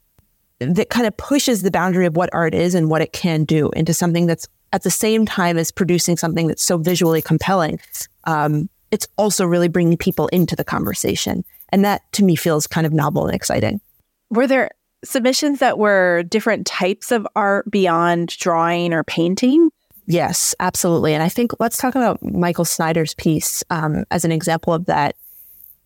that 0.60 0.90
kind 0.90 1.06
of 1.06 1.16
pushes 1.18 1.62
the 1.62 1.72
boundary 1.72 2.06
of 2.06 2.16
what 2.16 2.30
art 2.34 2.56
is 2.56 2.76
and 2.76 2.90
what 2.90 3.02
it 3.02 3.14
can 3.14 3.44
do 3.44 3.70
into 3.72 3.94
something 3.94 4.26
that's 4.26 4.48
at 4.74 4.84
the 4.84 4.92
same 4.92 5.26
time 5.26 5.58
as 5.58 5.72
producing 5.72 6.18
something 6.18 6.48
that's 6.48 6.64
so 6.64 6.78
visually 6.78 7.22
compelling. 7.22 7.80
Um, 8.26 8.70
it's 8.92 9.08
also 9.18 9.46
really 9.46 9.68
bringing 9.68 9.98
people 9.98 10.28
into 10.28 10.56
the 10.56 10.64
conversation. 10.64 11.44
And 11.70 11.84
that 11.84 12.02
to 12.14 12.24
me 12.24 12.36
feels 12.36 12.68
kind 12.68 12.86
of 12.86 12.94
novel 12.94 13.26
and 13.26 13.36
exciting. 13.36 13.82
Were 14.30 14.48
there 14.48 14.72
submissions 15.04 15.60
that 15.60 15.78
were 15.78 16.24
different 16.24 16.66
types 16.66 17.12
of 17.12 17.28
art 17.36 17.70
beyond 17.70 18.30
drawing 18.38 18.94
or 18.94 19.04
painting? 19.04 19.70
Yes, 20.08 20.54
absolutely. 20.60 21.14
And 21.14 21.24
I 21.24 21.30
think 21.30 21.52
let's 21.60 21.78
talk 21.78 21.96
about 21.96 22.22
Michael 22.24 22.66
Snyder's 22.66 23.14
piece 23.16 23.64
um, 23.70 24.06
as 24.12 24.24
an 24.24 24.32
example 24.32 24.74
of 24.74 24.86
that. 24.86 25.16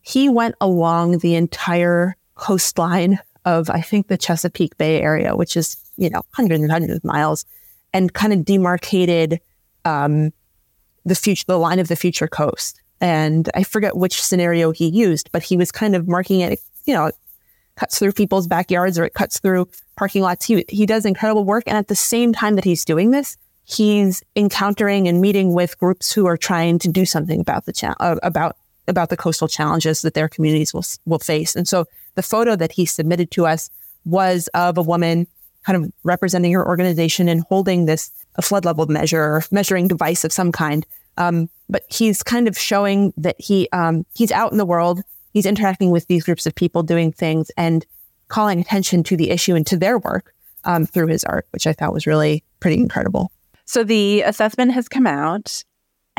He 0.01 0.29
went 0.29 0.55
along 0.59 1.19
the 1.19 1.35
entire 1.35 2.15
coastline 2.35 3.19
of, 3.45 3.69
I 3.69 3.81
think, 3.81 4.07
the 4.07 4.17
Chesapeake 4.17 4.77
Bay 4.77 5.01
area, 5.01 5.35
which 5.35 5.55
is, 5.55 5.77
you 5.97 6.09
know, 6.09 6.21
hundreds 6.31 6.61
and 6.61 6.71
hundreds 6.71 6.95
of 6.95 7.03
miles, 7.03 7.45
and 7.93 8.13
kind 8.13 8.33
of 8.33 8.45
demarcated 8.45 9.39
um, 9.85 10.31
the 11.05 11.15
future, 11.15 11.45
the 11.47 11.57
line 11.57 11.79
of 11.79 11.87
the 11.87 11.95
future 11.95 12.27
coast. 12.27 12.81
And 13.01 13.49
I 13.55 13.63
forget 13.63 13.95
which 13.95 14.21
scenario 14.21 14.71
he 14.71 14.87
used, 14.87 15.31
but 15.31 15.43
he 15.43 15.55
was 15.55 15.71
kind 15.71 15.95
of 15.95 16.07
marking 16.07 16.41
it, 16.41 16.59
you 16.85 16.93
know, 16.93 17.07
it 17.07 17.15
cuts 17.75 17.97
through 17.97 18.11
people's 18.11 18.47
backyards 18.47 18.99
or 18.99 19.05
it 19.05 19.13
cuts 19.13 19.39
through 19.39 19.69
parking 19.95 20.21
lots. 20.21 20.45
He, 20.45 20.65
he 20.67 20.85
does 20.85 21.05
incredible 21.05 21.45
work. 21.45 21.63
And 21.65 21.77
at 21.77 21.87
the 21.87 21.95
same 21.95 22.33
time 22.33 22.55
that 22.55 22.65
he's 22.65 22.83
doing 22.83 23.11
this, 23.11 23.37
he's 23.63 24.23
encountering 24.35 25.07
and 25.07 25.21
meeting 25.21 25.53
with 25.53 25.77
groups 25.77 26.11
who 26.11 26.25
are 26.25 26.37
trying 26.37 26.79
to 26.79 26.89
do 26.89 27.05
something 27.05 27.39
about 27.39 27.65
the 27.65 27.73
cha- 27.73 27.95
uh, 27.99 28.17
about 28.23 28.57
about 28.87 29.09
the 29.09 29.17
coastal 29.17 29.47
challenges 29.47 30.01
that 30.01 30.15
their 30.15 30.27
communities 30.27 30.73
will 30.73 30.85
will 31.05 31.19
face. 31.19 31.55
And 31.55 31.67
so 31.67 31.85
the 32.15 32.23
photo 32.23 32.55
that 32.55 32.71
he 32.71 32.85
submitted 32.85 33.29
to 33.31 33.45
us 33.45 33.69
was 34.05 34.49
of 34.53 34.77
a 34.77 34.81
woman 34.81 35.27
kind 35.65 35.83
of 35.83 35.91
representing 36.03 36.51
your 36.51 36.67
organization 36.67 37.27
and 37.27 37.43
holding 37.49 37.85
this 37.85 38.11
a 38.35 38.41
flood 38.41 38.65
level 38.65 38.85
measure 38.87 39.21
or 39.21 39.43
measuring 39.51 39.87
device 39.87 40.23
of 40.23 40.31
some 40.31 40.51
kind. 40.51 40.85
Um, 41.17 41.49
but 41.67 41.83
he's 41.89 42.23
kind 42.23 42.47
of 42.47 42.57
showing 42.57 43.13
that 43.17 43.35
he 43.39 43.67
um, 43.71 44.05
he's 44.15 44.31
out 44.31 44.51
in 44.51 44.57
the 44.57 44.65
world. 44.65 45.01
He's 45.33 45.45
interacting 45.45 45.91
with 45.91 46.07
these 46.07 46.23
groups 46.23 46.47
of 46.47 46.55
people, 46.55 46.81
doing 46.81 47.11
things, 47.11 47.51
and 47.57 47.85
calling 48.29 48.59
attention 48.59 49.03
to 49.03 49.17
the 49.17 49.29
issue 49.29 49.55
and 49.55 49.67
to 49.67 49.77
their 49.77 49.99
work 49.99 50.33
um, 50.63 50.85
through 50.85 51.07
his 51.07 51.23
art, 51.23 51.47
which 51.51 51.67
I 51.67 51.73
thought 51.73 51.93
was 51.93 52.07
really 52.07 52.43
pretty 52.59 52.77
incredible. 52.77 53.31
So 53.65 53.83
the 53.83 54.21
assessment 54.21 54.71
has 54.71 54.87
come 54.87 55.05
out 55.05 55.63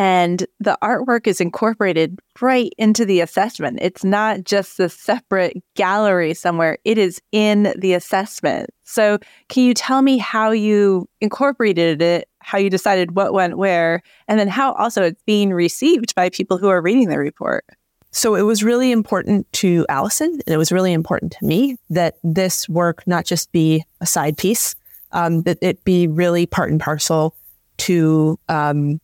and 0.00 0.46
the 0.60 0.78
artwork 0.82 1.26
is 1.26 1.42
incorporated 1.42 2.18
right 2.40 2.72
into 2.78 3.04
the 3.04 3.20
assessment. 3.20 3.78
It's 3.82 4.02
not 4.02 4.44
just 4.44 4.80
a 4.80 4.88
separate 4.88 5.62
gallery 5.76 6.32
somewhere, 6.32 6.78
it 6.86 6.96
is 6.96 7.20
in 7.32 7.74
the 7.76 7.92
assessment. 7.92 8.70
So, 8.84 9.18
can 9.50 9.64
you 9.64 9.74
tell 9.74 10.00
me 10.00 10.16
how 10.16 10.52
you 10.52 11.06
incorporated 11.20 12.00
it, 12.00 12.28
how 12.38 12.56
you 12.56 12.70
decided 12.70 13.14
what 13.14 13.34
went 13.34 13.58
where, 13.58 14.02
and 14.26 14.40
then 14.40 14.48
how 14.48 14.72
also 14.72 15.02
it's 15.02 15.22
being 15.26 15.52
received 15.52 16.14
by 16.14 16.30
people 16.30 16.56
who 16.56 16.70
are 16.70 16.80
reading 16.80 17.10
the 17.10 17.18
report? 17.18 17.66
So 18.10 18.34
it 18.36 18.42
was 18.42 18.64
really 18.64 18.92
important 18.92 19.52
to 19.52 19.84
Allison, 19.90 20.32
and 20.32 20.48
it 20.48 20.56
was 20.56 20.72
really 20.72 20.94
important 20.94 21.32
to 21.32 21.44
me 21.44 21.76
that 21.90 22.16
this 22.24 22.66
work 22.70 23.06
not 23.06 23.26
just 23.26 23.52
be 23.52 23.84
a 24.00 24.06
side 24.06 24.38
piece, 24.38 24.74
um, 25.12 25.42
that 25.42 25.58
it 25.60 25.84
be 25.84 26.08
really 26.08 26.46
part 26.46 26.70
and 26.70 26.80
parcel 26.80 27.34
to 27.76 28.38
um, 28.48 28.98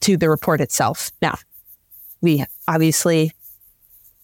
to 0.00 0.16
the 0.16 0.28
report 0.28 0.60
itself. 0.60 1.10
Now, 1.20 1.36
we 2.20 2.44
obviously 2.68 3.32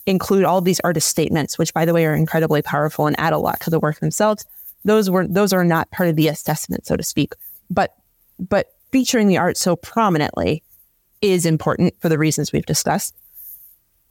include 0.06 0.44
all 0.44 0.60
these 0.60 0.80
artist 0.80 1.08
statements, 1.08 1.58
which 1.58 1.74
by 1.74 1.84
the 1.84 1.92
way 1.92 2.06
are 2.06 2.14
incredibly 2.14 2.62
powerful 2.62 3.06
and 3.06 3.18
add 3.18 3.32
a 3.32 3.38
lot 3.38 3.60
to 3.60 3.70
the 3.70 3.80
work 3.80 3.98
themselves. 3.98 4.44
Those 4.84 5.10
were 5.10 5.26
those 5.26 5.52
are 5.52 5.64
not 5.64 5.90
part 5.90 6.08
of 6.08 6.16
the 6.16 6.28
assessment, 6.28 6.86
so 6.86 6.96
to 6.96 7.02
speak. 7.02 7.34
But 7.70 7.94
but 8.38 8.68
featuring 8.92 9.26
the 9.28 9.38
art 9.38 9.56
so 9.56 9.74
prominently 9.76 10.62
is 11.22 11.44
important 11.44 11.94
for 12.00 12.08
the 12.08 12.18
reasons 12.18 12.52
we've 12.52 12.66
discussed. 12.66 13.16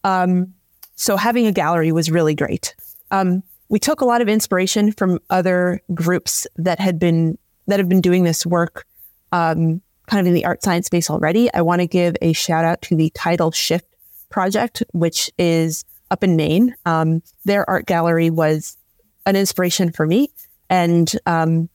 Um, 0.04 0.54
so 0.96 1.18
having 1.18 1.48
a 1.48 1.52
gallery 1.52 1.92
was 1.92 2.12
really 2.12 2.36
great. 2.36 2.76
Um, 3.12 3.44
we 3.70 3.80
took 3.80 4.02
a 4.02 4.06
lot 4.06 4.22
of 4.22 4.30
inspiration 4.30 4.92
from 4.92 5.20
other 5.30 5.82
groups 5.94 6.46
that 6.58 6.80
had 6.80 7.00
been 7.00 7.38
that 7.68 7.80
have 7.80 7.90
been 7.90 8.02
doing 8.02 8.24
this 8.24 8.46
work 8.46 8.86
um, 9.32 9.82
kind 10.08 10.22
of 10.22 10.28
in 10.28 10.34
the 10.34 10.46
art 10.46 10.64
science 10.64 10.88
space 10.88 11.10
already, 11.10 11.54
I 11.54 11.62
want 11.62 11.82
to 11.82 11.88
give 11.88 12.16
a 12.22 12.34
shout 12.34 12.66
out 12.66 12.82
to 12.84 12.96
the 12.96 13.10
Tidal 13.12 13.52
Shift 13.52 13.88
project, 14.30 14.84
which 14.94 15.30
is 15.38 15.86
up 16.12 16.24
in 16.24 16.36
Maine. 16.36 16.76
Um, 16.86 17.22
their 17.46 17.70
art 17.70 17.86
gallery 17.86 18.30
was 18.30 18.78
an 19.26 19.36
inspiration 19.36 19.92
for 19.92 20.06
me, 20.06 20.30
and 20.70 21.12
um, 21.26 21.70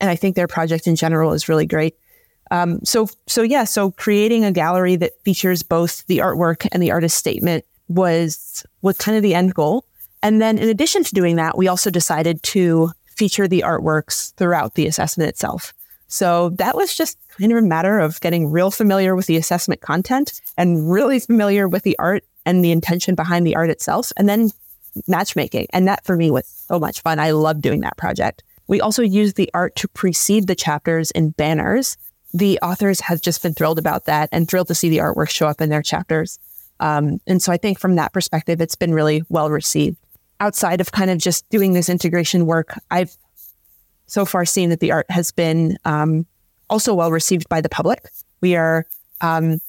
and 0.00 0.10
I 0.10 0.16
think 0.16 0.36
their 0.36 0.46
project 0.46 0.86
in 0.86 0.96
general 0.96 1.32
is 1.32 1.48
really 1.48 1.66
great. 1.66 1.96
Um, 2.50 2.80
so 2.84 3.08
so 3.26 3.42
yeah, 3.42 3.64
so 3.64 3.90
creating 3.90 4.44
a 4.44 4.52
gallery 4.52 4.96
that 4.96 5.12
features 5.24 5.62
both 5.62 6.06
the 6.06 6.18
artwork 6.18 6.66
and 6.72 6.82
the 6.82 6.90
artist 6.90 7.16
statement 7.16 7.64
was 7.88 8.64
was 8.82 8.96
kind 8.96 9.16
of 9.16 9.22
the 9.22 9.34
end 9.34 9.54
goal. 9.54 9.84
And 10.22 10.42
then 10.42 10.58
in 10.58 10.68
addition 10.68 11.04
to 11.04 11.14
doing 11.14 11.36
that, 11.36 11.56
we 11.56 11.68
also 11.68 11.90
decided 11.90 12.42
to 12.44 12.90
feature 13.16 13.48
the 13.48 13.64
artworks 13.66 14.34
throughout 14.34 14.74
the 14.74 14.86
assessment 14.86 15.28
itself. 15.28 15.72
So 16.08 16.50
that 16.50 16.74
was 16.74 16.94
just 16.94 17.18
kind 17.38 17.52
of 17.52 17.58
a 17.58 17.62
matter 17.62 17.98
of 17.98 18.20
getting 18.20 18.50
real 18.50 18.70
familiar 18.70 19.14
with 19.14 19.26
the 19.26 19.36
assessment 19.36 19.80
content 19.82 20.40
and 20.56 20.90
really 20.90 21.20
familiar 21.20 21.68
with 21.68 21.82
the 21.82 21.98
art 21.98 22.24
and 22.46 22.64
the 22.64 22.72
intention 22.72 23.14
behind 23.14 23.46
the 23.46 23.54
art 23.54 23.68
itself, 23.70 24.10
and 24.16 24.28
then 24.28 24.50
matchmaking. 25.06 25.66
And 25.72 25.86
that 25.86 26.04
for 26.04 26.16
me 26.16 26.30
was 26.30 26.46
so 26.46 26.78
much 26.78 27.02
fun. 27.02 27.18
I 27.18 27.32
love 27.32 27.60
doing 27.60 27.80
that 27.80 27.98
project. 27.98 28.42
We 28.66 28.80
also 28.80 29.02
used 29.02 29.36
the 29.36 29.50
art 29.52 29.76
to 29.76 29.88
precede 29.88 30.46
the 30.46 30.54
chapters 30.54 31.10
in 31.10 31.30
banners. 31.30 31.96
The 32.32 32.58
authors 32.60 33.00
have 33.00 33.20
just 33.20 33.42
been 33.42 33.54
thrilled 33.54 33.78
about 33.78 34.06
that 34.06 34.28
and 34.32 34.48
thrilled 34.48 34.68
to 34.68 34.74
see 34.74 34.88
the 34.88 34.98
artwork 34.98 35.30
show 35.30 35.46
up 35.46 35.60
in 35.60 35.68
their 35.68 35.82
chapters. 35.82 36.38
Um, 36.80 37.20
and 37.26 37.42
so 37.42 37.52
I 37.52 37.56
think 37.56 37.78
from 37.78 37.96
that 37.96 38.12
perspective, 38.12 38.60
it's 38.60 38.76
been 38.76 38.94
really 38.94 39.22
well 39.28 39.50
received. 39.50 39.98
Outside 40.40 40.80
of 40.80 40.92
kind 40.92 41.10
of 41.10 41.18
just 41.18 41.48
doing 41.50 41.72
this 41.72 41.88
integration 41.88 42.46
work, 42.46 42.78
I've 42.90 43.16
so 44.08 44.24
far 44.24 44.44
seen 44.44 44.70
that 44.70 44.80
the 44.80 44.90
art 44.90 45.08
has 45.10 45.30
been 45.30 45.78
um, 45.84 46.26
also 46.68 46.92
well 46.92 47.12
received 47.12 47.48
by 47.48 47.60
the 47.60 47.68
public. 47.68 48.10
We 48.40 48.56
are, 48.56 48.86
um, 49.20 49.60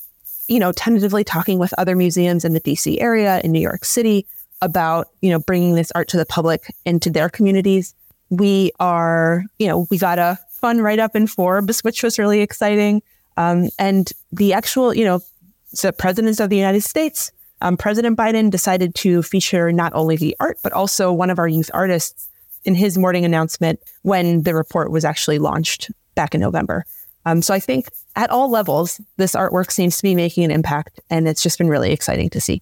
you 0.47 0.59
know, 0.59 0.71
tentatively 0.71 1.23
talking 1.23 1.59
with 1.59 1.73
other 1.77 1.95
museums 1.95 2.43
in 2.43 2.53
the 2.53 2.61
DC 2.61 2.99
area, 2.99 3.39
in 3.43 3.51
New 3.51 3.59
York 3.59 3.85
City, 3.85 4.25
about, 4.61 5.09
you 5.21 5.29
know, 5.29 5.39
bringing 5.39 5.75
this 5.75 5.91
art 5.93 6.07
to 6.09 6.17
the 6.17 6.25
public 6.25 6.73
into 6.85 7.09
their 7.09 7.29
communities. 7.29 7.93
We 8.29 8.71
are, 8.79 9.43
you 9.59 9.67
know, 9.67 9.87
we 9.91 9.97
got 9.97 10.19
a 10.19 10.39
fun 10.51 10.81
write 10.81 10.99
up 10.99 11.15
in 11.15 11.27
Forbes, 11.27 11.79
which 11.83 12.01
was 12.01 12.17
really 12.17 12.41
exciting. 12.41 13.01
Um, 13.37 13.69
and 13.77 14.11
the 14.31 14.53
actual, 14.53 14.93
you 14.93 15.05
know, 15.05 15.21
the 15.81 15.93
presidents 15.93 16.39
of 16.39 16.49
the 16.49 16.57
United 16.57 16.81
States, 16.81 17.31
um, 17.61 17.77
President 17.77 18.17
Biden 18.17 18.49
decided 18.49 18.95
to 18.95 19.21
feature 19.21 19.71
not 19.71 19.93
only 19.93 20.15
the 20.15 20.35
art, 20.39 20.57
but 20.63 20.71
also 20.71 21.11
one 21.11 21.29
of 21.29 21.39
our 21.39 21.47
youth 21.47 21.69
artists 21.73 22.28
in 22.65 22.75
his 22.75 22.97
morning 22.97 23.25
announcement 23.25 23.79
when 24.01 24.43
the 24.43 24.53
report 24.53 24.91
was 24.91 25.05
actually 25.05 25.39
launched 25.39 25.91
back 26.15 26.35
in 26.35 26.41
November. 26.41 26.85
Um, 27.25 27.41
so 27.41 27.53
I 27.53 27.59
think 27.59 27.89
at 28.15 28.29
all 28.29 28.49
levels, 28.49 28.99
this 29.17 29.35
artwork 29.35 29.71
seems 29.71 29.97
to 29.97 30.03
be 30.03 30.15
making 30.15 30.43
an 30.45 30.51
impact, 30.51 30.99
and 31.09 31.27
it's 31.27 31.43
just 31.43 31.57
been 31.57 31.69
really 31.69 31.91
exciting 31.91 32.29
to 32.31 32.41
see. 32.41 32.61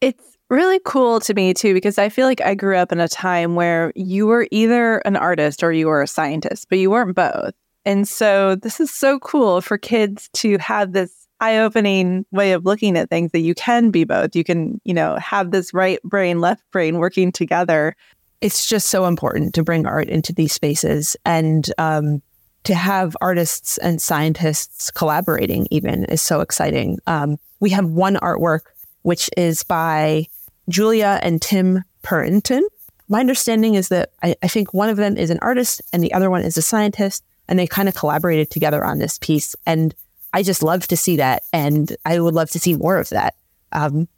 It's 0.00 0.36
really 0.50 0.80
cool 0.84 1.20
to 1.20 1.34
me 1.34 1.54
too 1.54 1.74
because 1.74 1.98
I 1.98 2.08
feel 2.08 2.26
like 2.26 2.40
I 2.40 2.54
grew 2.54 2.76
up 2.76 2.92
in 2.92 3.00
a 3.00 3.08
time 3.08 3.54
where 3.54 3.92
you 3.94 4.26
were 4.26 4.46
either 4.50 4.98
an 4.98 5.16
artist 5.16 5.62
or 5.62 5.72
you 5.72 5.86
were 5.86 6.02
a 6.02 6.06
scientist, 6.06 6.68
but 6.68 6.78
you 6.78 6.90
weren't 6.90 7.14
both. 7.14 7.54
And 7.84 8.06
so 8.06 8.54
this 8.54 8.80
is 8.80 8.92
so 8.92 9.18
cool 9.18 9.60
for 9.60 9.78
kids 9.78 10.28
to 10.34 10.58
have 10.58 10.92
this 10.92 11.26
eye-opening 11.40 12.26
way 12.32 12.52
of 12.52 12.64
looking 12.64 12.96
at 12.98 13.08
things 13.10 13.30
that 13.32 13.40
you 13.40 13.54
can 13.54 13.90
be 13.90 14.04
both. 14.04 14.34
You 14.34 14.44
can, 14.44 14.80
you 14.84 14.92
know, 14.92 15.16
have 15.16 15.50
this 15.50 15.72
right 15.72 16.02
brain, 16.02 16.40
left 16.40 16.62
brain 16.72 16.98
working 16.98 17.30
together 17.30 17.94
it's 18.40 18.66
just 18.66 18.88
so 18.88 19.06
important 19.06 19.54
to 19.54 19.64
bring 19.64 19.86
art 19.86 20.08
into 20.08 20.32
these 20.32 20.52
spaces 20.52 21.16
and 21.24 21.72
um, 21.78 22.22
to 22.64 22.74
have 22.74 23.16
artists 23.20 23.78
and 23.78 24.00
scientists 24.00 24.90
collaborating 24.90 25.66
even 25.70 26.04
is 26.04 26.22
so 26.22 26.40
exciting. 26.40 26.98
Um, 27.06 27.38
we 27.60 27.70
have 27.70 27.86
one 27.86 28.16
artwork 28.16 28.60
which 29.02 29.30
is 29.36 29.62
by 29.62 30.26
Julia 30.68 31.18
and 31.22 31.40
Tim 31.40 31.82
Purinton. 32.02 32.62
My 33.08 33.20
understanding 33.20 33.74
is 33.74 33.88
that 33.88 34.10
I, 34.22 34.36
I 34.42 34.48
think 34.48 34.74
one 34.74 34.90
of 34.90 34.96
them 34.96 35.16
is 35.16 35.30
an 35.30 35.38
artist 35.40 35.80
and 35.92 36.02
the 36.02 36.12
other 36.12 36.30
one 36.30 36.42
is 36.42 36.56
a 36.56 36.62
scientist, 36.62 37.24
and 37.48 37.58
they 37.58 37.66
kind 37.66 37.88
of 37.88 37.94
collaborated 37.94 38.50
together 38.50 38.84
on 38.84 38.98
this 38.98 39.18
piece. 39.18 39.56
And 39.64 39.94
I 40.34 40.42
just 40.42 40.62
love 40.62 40.86
to 40.88 40.96
see 40.96 41.16
that, 41.16 41.42
and 41.52 41.96
I 42.04 42.20
would 42.20 42.34
love 42.34 42.50
to 42.50 42.58
see 42.58 42.76
more 42.76 42.98
of 42.98 43.08
that. 43.10 43.34
Um, 43.72 44.08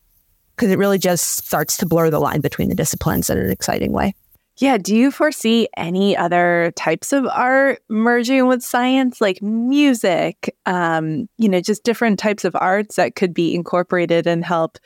because 0.60 0.70
it 0.70 0.78
really 0.78 0.98
just 0.98 1.46
starts 1.46 1.78
to 1.78 1.86
blur 1.86 2.10
the 2.10 2.20
line 2.20 2.42
between 2.42 2.68
the 2.68 2.74
disciplines 2.74 3.30
in 3.30 3.38
an 3.38 3.50
exciting 3.50 3.92
way. 3.92 4.14
Yeah. 4.58 4.76
Do 4.76 4.94
you 4.94 5.10
foresee 5.10 5.68
any 5.74 6.14
other 6.14 6.70
types 6.76 7.14
of 7.14 7.26
art 7.28 7.80
merging 7.88 8.46
with 8.46 8.62
science, 8.62 9.22
like 9.22 9.40
music, 9.40 10.54
um, 10.66 11.30
you 11.38 11.48
know, 11.48 11.62
just 11.62 11.82
different 11.82 12.18
types 12.18 12.44
of 12.44 12.54
arts 12.54 12.96
that 12.96 13.14
could 13.14 13.32
be 13.32 13.54
incorporated 13.54 14.26
and 14.26 14.44
help 14.44 14.76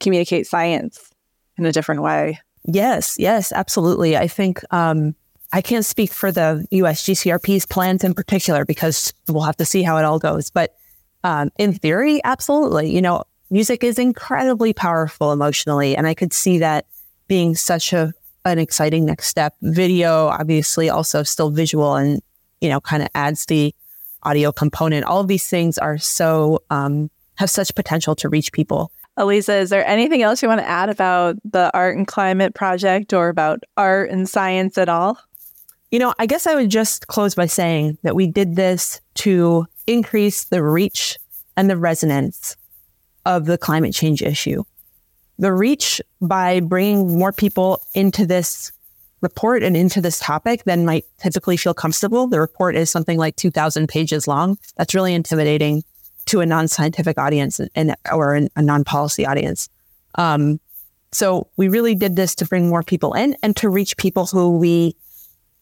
communicate 0.00 0.46
science 0.46 1.10
in 1.56 1.64
a 1.64 1.72
different 1.72 2.02
way? 2.02 2.38
Yes, 2.66 3.16
yes, 3.18 3.52
absolutely. 3.52 4.18
I 4.18 4.28
think 4.28 4.60
um, 4.70 5.14
I 5.50 5.62
can't 5.62 5.86
speak 5.86 6.12
for 6.12 6.30
the 6.30 6.66
USGCRP's 6.70 7.64
plans 7.64 8.04
in 8.04 8.12
particular 8.12 8.66
because 8.66 9.14
we'll 9.28 9.44
have 9.44 9.56
to 9.56 9.64
see 9.64 9.82
how 9.82 9.96
it 9.96 10.04
all 10.04 10.18
goes. 10.18 10.50
But 10.50 10.74
um, 11.24 11.50
in 11.56 11.72
theory, 11.72 12.20
absolutely. 12.22 12.94
You 12.94 13.00
know, 13.00 13.24
music 13.52 13.84
is 13.84 13.98
incredibly 13.98 14.72
powerful 14.72 15.30
emotionally. 15.30 15.94
And 15.94 16.06
I 16.06 16.14
could 16.14 16.32
see 16.32 16.58
that 16.58 16.86
being 17.28 17.54
such 17.54 17.92
a 17.92 18.12
an 18.44 18.58
exciting 18.58 19.04
next 19.04 19.28
step. 19.28 19.54
Video, 19.62 20.26
obviously, 20.26 20.90
also 20.90 21.22
still 21.22 21.50
visual 21.50 21.94
and, 21.94 22.20
you 22.60 22.68
know, 22.68 22.80
kind 22.80 23.02
of 23.02 23.08
adds 23.14 23.46
the 23.46 23.72
audio 24.24 24.50
component. 24.50 25.04
All 25.04 25.20
of 25.20 25.28
these 25.28 25.48
things 25.48 25.78
are 25.78 25.96
so, 25.96 26.60
um, 26.70 27.08
have 27.36 27.50
such 27.50 27.72
potential 27.76 28.16
to 28.16 28.28
reach 28.28 28.50
people. 28.52 28.90
Allyza, 29.16 29.60
is 29.60 29.70
there 29.70 29.86
anything 29.86 30.22
else 30.22 30.42
you 30.42 30.48
want 30.48 30.60
to 30.60 30.68
add 30.68 30.88
about 30.88 31.36
the 31.44 31.70
Art 31.72 31.96
and 31.96 32.06
Climate 32.06 32.54
Project 32.54 33.12
or 33.12 33.28
about 33.28 33.62
art 33.76 34.10
and 34.10 34.28
science 34.28 34.76
at 34.76 34.88
all? 34.88 35.18
You 35.92 36.00
know, 36.00 36.12
I 36.18 36.26
guess 36.26 36.46
I 36.46 36.54
would 36.56 36.70
just 36.70 37.06
close 37.06 37.34
by 37.36 37.46
saying 37.46 37.98
that 38.02 38.16
we 38.16 38.26
did 38.26 38.56
this 38.56 39.00
to 39.16 39.66
increase 39.86 40.44
the 40.44 40.62
reach 40.62 41.16
and 41.56 41.70
the 41.70 41.76
resonance 41.76 42.56
of 43.24 43.46
the 43.46 43.58
climate 43.58 43.94
change 43.94 44.22
issue. 44.22 44.64
The 45.38 45.52
reach 45.52 46.00
by 46.20 46.60
bringing 46.60 47.18
more 47.18 47.32
people 47.32 47.82
into 47.94 48.26
this 48.26 48.72
report 49.20 49.62
and 49.62 49.76
into 49.76 50.00
this 50.00 50.18
topic 50.18 50.64
than 50.64 50.84
might 50.84 51.04
typically 51.18 51.56
feel 51.56 51.74
comfortable. 51.74 52.26
The 52.26 52.40
report 52.40 52.76
is 52.76 52.90
something 52.90 53.18
like 53.18 53.36
2000 53.36 53.88
pages 53.88 54.26
long. 54.28 54.58
That's 54.76 54.94
really 54.94 55.14
intimidating 55.14 55.84
to 56.26 56.40
a 56.40 56.46
non-scientific 56.46 57.18
audience 57.18 57.60
and, 57.74 57.94
or 58.12 58.34
a 58.54 58.62
non-policy 58.62 59.24
audience. 59.24 59.68
Um, 60.16 60.60
so 61.12 61.48
we 61.56 61.68
really 61.68 61.94
did 61.94 62.16
this 62.16 62.34
to 62.36 62.46
bring 62.46 62.68
more 62.68 62.82
people 62.82 63.14
in 63.14 63.36
and 63.42 63.56
to 63.56 63.68
reach 63.68 63.96
people 63.96 64.26
who 64.26 64.56
we 64.58 64.96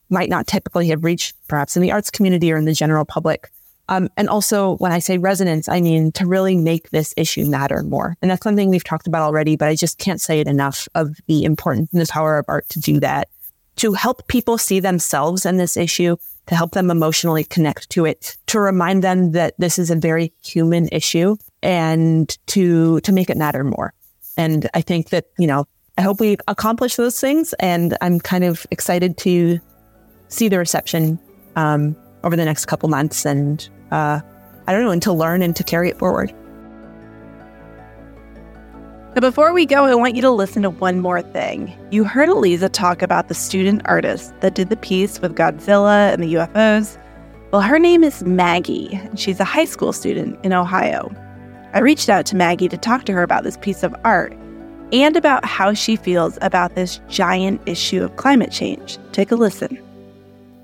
might 0.09 0.29
not 0.29 0.47
typically 0.47 0.89
have 0.89 1.05
reached, 1.05 1.35
perhaps 1.49 1.77
in 1.77 1.83
the 1.83 1.93
arts 1.93 2.11
community 2.11 2.53
or 2.53 2.57
in 2.57 2.65
the 2.65 2.73
general 2.73 3.05
public. 3.05 3.51
Um, 3.91 4.09
and 4.17 4.29
also, 4.29 4.77
when 4.77 4.93
I 4.93 5.01
say 5.01 5.19
resonance, 5.19 5.69
I 5.69 5.81
mean 5.81 6.13
to 6.13 6.25
really 6.25 6.57
make 6.57 6.91
this 6.91 7.13
issue 7.17 7.45
matter 7.45 7.83
more. 7.83 8.17
And 8.23 8.31
that's 8.31 8.45
something 8.45 8.71
we've 8.71 8.85
talked 8.85 9.09
about 9.09 9.23
already, 9.23 9.57
but 9.57 9.69
I 9.69 9.75
just 9.75 9.99
can't 9.99 10.21
say 10.21 10.39
it 10.39 10.47
enough 10.47 10.89
of 10.95 11.17
the 11.27 11.45
importance 11.45 11.91
and 11.93 12.01
the 12.01 12.07
power 12.07 12.39
of 12.39 12.45
art 12.47 12.69
to 12.71 12.79
do 12.79 13.01
that, 13.01 13.29
to 13.77 13.93
help 13.93 14.29
people 14.29 14.59
see 14.59 14.79
themselves 14.79 15.45
in 15.45 15.57
this 15.57 15.77
issue, 15.77 16.17
to 16.47 16.55
help 16.55 16.71
them 16.71 16.89
emotionally 16.89 17.43
connect 17.43 17.91
to 17.91 18.05
it, 18.05 18.37
to 18.47 18.61
remind 18.61 19.03
them 19.03 19.33
that 19.33 19.55
this 19.59 19.77
is 19.77 19.91
a 19.91 19.97
very 19.97 20.33
human 20.45 20.89
issue 20.93 21.37
and 21.61 22.39
to, 22.47 23.01
to 23.01 23.13
make 23.13 23.29
it 23.29 23.37
matter 23.37 23.65
more. 23.65 23.93
And 24.37 24.71
I 24.73 24.83
think 24.83 25.11
that, 25.11 25.27
you 25.37 25.49
know, 25.49 25.67
I 25.99 26.03
hope 26.03 26.21
we 26.21 26.37
accomplish 26.47 26.95
those 26.95 27.21
things. 27.21 27.55
And 27.55 27.99
I'm 28.01 28.21
kind 28.21 28.45
of 28.45 28.67
excited 28.71 29.19
to 29.19 29.59
see 30.29 30.49
the 30.49 30.59
reception 30.59 31.19
um, 31.57 31.97
over 32.23 32.37
the 32.37 32.45
next 32.45 32.67
couple 32.67 32.89
months 32.89 33.27
and 33.27 33.69
uh, 33.91 34.21
I 34.67 34.73
don't 34.73 34.85
know, 34.85 34.91
and 34.91 35.03
to 35.03 35.13
learn 35.13 35.43
and 35.43 35.55
to 35.57 35.65
carry 35.65 35.89
it 35.89 35.99
forward. 35.99 36.35
But 39.13 39.23
before 39.23 39.53
we 39.53 39.67
go, 39.67 39.87
I 39.87 39.95
want 39.97 40.15
you 40.15 40.23
to 40.23 40.31
listen 40.31 40.63
to 40.63 40.71
one 40.71 41.01
more 41.01 41.21
thing. 41.21 41.77
You 41.91 42.05
heard 42.05 42.29
Allyza 42.29 42.71
talk 42.71 43.03
about 43.03 43.27
the 43.27 43.35
student 43.35 43.83
artist 43.85 44.33
that 44.41 44.55
did 44.55 44.69
the 44.69 44.77
piece 44.77 45.21
with 45.21 45.35
Godzilla 45.35 46.13
and 46.13 46.23
the 46.23 46.35
UFOs. 46.35 46.97
Well, 47.51 47.63
her 47.63 47.81
name 47.81 48.05
is 48.05 48.23
Maggie, 48.23 48.91
and 48.93 49.19
she's 49.19 49.41
a 49.41 49.45
high 49.45 49.65
school 49.65 49.93
student 49.93 50.39
in 50.45 50.53
Ohio. 50.53 51.13
I 51.73 51.81
reached 51.81 52.09
out 52.09 52.25
to 52.27 52.37
Maggie 52.37 52.69
to 52.69 52.77
talk 52.77 53.05
to 53.07 53.13
her 53.13 53.25
about 53.25 53.43
this 53.43 53.57
piece 53.57 53.83
of 53.83 53.95
art 54.05 54.33
and 54.93 55.17
about 55.17 55.45
how 55.45 55.75
she 55.75 55.97
feels 55.97 56.39
about 56.41 56.77
this 56.77 57.01
giant 57.09 57.61
issue 57.67 58.05
of 58.05 58.15
climate 58.15 58.53
change. 58.53 58.99
Take 59.11 59.33
a 59.33 59.37
listen. 59.37 59.83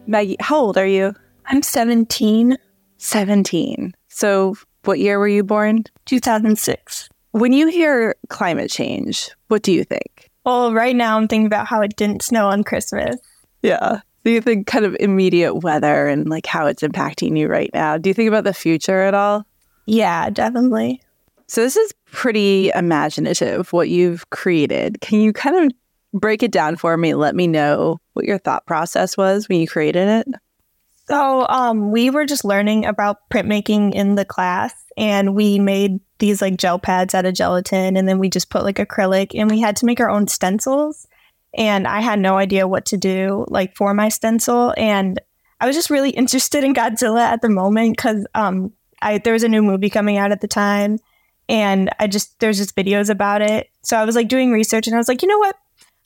Maggie, 0.06 0.36
how 0.38 0.56
old 0.56 0.78
are 0.78 0.86
you? 0.86 1.14
I'm 1.46 1.62
17. 1.62 2.56
17. 2.98 3.94
So, 4.08 4.56
what 4.84 4.98
year 4.98 5.18
were 5.18 5.28
you 5.28 5.42
born? 5.42 5.84
2006. 6.06 7.08
When 7.32 7.52
you 7.52 7.68
hear 7.68 8.14
climate 8.28 8.70
change, 8.70 9.30
what 9.48 9.62
do 9.62 9.72
you 9.72 9.84
think? 9.84 10.30
Well, 10.44 10.72
right 10.72 10.94
now 10.94 11.16
I'm 11.16 11.28
thinking 11.28 11.46
about 11.46 11.66
how 11.66 11.82
it 11.82 11.96
didn't 11.96 12.22
snow 12.22 12.46
on 12.48 12.64
Christmas. 12.64 13.16
Yeah. 13.62 14.00
So 14.22 14.30
you 14.30 14.40
think 14.40 14.66
kind 14.66 14.84
of 14.84 14.96
immediate 15.00 15.54
weather 15.54 16.06
and 16.06 16.28
like 16.28 16.46
how 16.46 16.66
it's 16.66 16.82
impacting 16.82 17.38
you 17.38 17.48
right 17.48 17.70
now. 17.74 17.98
Do 17.98 18.08
you 18.10 18.14
think 18.14 18.28
about 18.28 18.44
the 18.44 18.54
future 18.54 19.02
at 19.02 19.14
all? 19.14 19.44
Yeah, 19.86 20.30
definitely. 20.30 21.00
So 21.48 21.60
this 21.60 21.76
is 21.76 21.92
pretty 22.10 22.70
imaginative 22.74 23.72
what 23.72 23.88
you've 23.88 24.28
created. 24.30 25.00
Can 25.00 25.20
you 25.20 25.32
kind 25.32 25.66
of 25.66 25.72
break 26.20 26.42
it 26.42 26.50
down 26.50 26.76
for 26.76 26.96
me? 26.96 27.14
Let 27.14 27.36
me 27.36 27.46
know 27.46 27.98
what 28.14 28.24
your 28.24 28.38
thought 28.38 28.66
process 28.66 29.16
was 29.16 29.48
when 29.48 29.60
you 29.60 29.68
created 29.68 30.08
it. 30.08 30.26
So, 31.08 31.46
um, 31.48 31.92
we 31.92 32.10
were 32.10 32.26
just 32.26 32.44
learning 32.44 32.84
about 32.84 33.28
printmaking 33.30 33.94
in 33.94 34.16
the 34.16 34.24
class, 34.24 34.74
and 34.96 35.34
we 35.34 35.58
made 35.58 36.00
these 36.18 36.42
like 36.42 36.56
gel 36.56 36.78
pads 36.78 37.14
out 37.14 37.26
of 37.26 37.34
gelatin, 37.34 37.96
and 37.96 38.08
then 38.08 38.18
we 38.18 38.28
just 38.28 38.50
put 38.50 38.64
like 38.64 38.76
acrylic, 38.76 39.30
and 39.34 39.50
we 39.50 39.60
had 39.60 39.76
to 39.76 39.86
make 39.86 40.00
our 40.00 40.10
own 40.10 40.26
stencils. 40.26 41.06
And 41.54 41.86
I 41.86 42.00
had 42.00 42.18
no 42.18 42.36
idea 42.36 42.68
what 42.68 42.84
to 42.86 42.96
do 42.96 43.46
like 43.48 43.76
for 43.76 43.94
my 43.94 44.08
stencil, 44.08 44.74
and 44.76 45.20
I 45.60 45.66
was 45.66 45.76
just 45.76 45.90
really 45.90 46.10
interested 46.22 46.64
in 46.64 46.74
Godzilla 46.74 47.20
at 47.20 47.40
the 47.40 47.48
moment 47.48 47.96
because 47.96 48.26
um, 48.34 48.72
I 49.00 49.18
there 49.18 49.32
was 49.32 49.44
a 49.44 49.48
new 49.48 49.62
movie 49.62 49.90
coming 49.90 50.16
out 50.16 50.32
at 50.32 50.40
the 50.40 50.48
time, 50.48 50.98
and 51.48 51.88
I 52.00 52.08
just 52.08 52.38
there's 52.40 52.58
just 52.58 52.74
videos 52.74 53.10
about 53.10 53.42
it. 53.42 53.70
So 53.82 53.96
I 53.96 54.04
was 54.04 54.16
like 54.16 54.28
doing 54.28 54.50
research, 54.50 54.88
and 54.88 54.96
I 54.96 54.98
was 54.98 55.08
like, 55.08 55.22
you 55.22 55.28
know 55.28 55.38
what, 55.38 55.56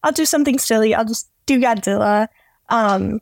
I'll 0.02 0.12
do 0.12 0.26
something 0.26 0.58
silly. 0.58 0.94
I'll 0.94 1.06
just 1.06 1.30
do 1.46 1.58
Godzilla. 1.58 2.28
Um, 2.68 3.20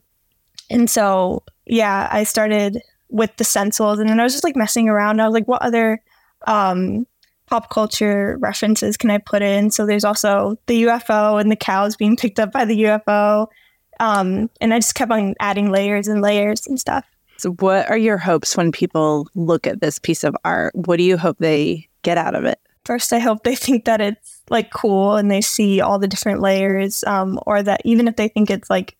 and 0.69 0.89
so 0.89 1.43
yeah, 1.69 2.07
I 2.11 2.23
started 2.23 2.81
with 3.09 3.35
the 3.37 3.43
stencils 3.43 3.99
and 3.99 4.09
then 4.09 4.19
I 4.19 4.23
was 4.23 4.33
just 4.33 4.43
like 4.43 4.55
messing 4.55 4.89
around. 4.89 5.19
I 5.19 5.25
was 5.25 5.33
like, 5.33 5.47
what 5.47 5.61
other 5.61 6.01
um, 6.47 7.07
pop 7.47 7.69
culture 7.69 8.37
references 8.39 8.97
can 8.97 9.09
I 9.09 9.17
put 9.17 9.41
in? 9.41 9.71
So 9.71 9.85
there's 9.85 10.05
also 10.05 10.57
the 10.67 10.83
UFO 10.83 11.39
and 11.39 11.51
the 11.51 11.55
cows 11.55 11.95
being 11.95 12.15
picked 12.15 12.39
up 12.39 12.51
by 12.51 12.65
the 12.65 12.83
UFO. 12.83 13.47
Um, 13.99 14.49
and 14.61 14.73
I 14.73 14.79
just 14.79 14.95
kept 14.95 15.11
on 15.11 15.35
adding 15.39 15.71
layers 15.71 16.07
and 16.07 16.21
layers 16.21 16.65
and 16.67 16.79
stuff. 16.79 17.05
So, 17.37 17.51
what 17.53 17.89
are 17.89 17.97
your 17.97 18.17
hopes 18.17 18.57
when 18.57 18.71
people 18.71 19.27
look 19.33 19.65
at 19.65 19.79
this 19.79 19.97
piece 19.97 20.25
of 20.25 20.35
art? 20.43 20.75
What 20.75 20.97
do 20.97 21.03
you 21.03 21.17
hope 21.17 21.37
they 21.37 21.87
get 22.01 22.17
out 22.17 22.35
of 22.35 22.43
it? 22.43 22.59
First, 22.85 23.13
I 23.13 23.19
hope 23.19 23.43
they 23.43 23.55
think 23.55 23.85
that 23.85 24.01
it's 24.01 24.41
like 24.49 24.71
cool 24.71 25.15
and 25.15 25.31
they 25.31 25.41
see 25.41 25.79
all 25.79 25.99
the 25.99 26.07
different 26.07 26.41
layers, 26.41 27.03
um, 27.05 27.39
or 27.45 27.63
that 27.63 27.81
even 27.85 28.07
if 28.09 28.17
they 28.17 28.27
think 28.27 28.49
it's 28.49 28.69
like 28.69 28.97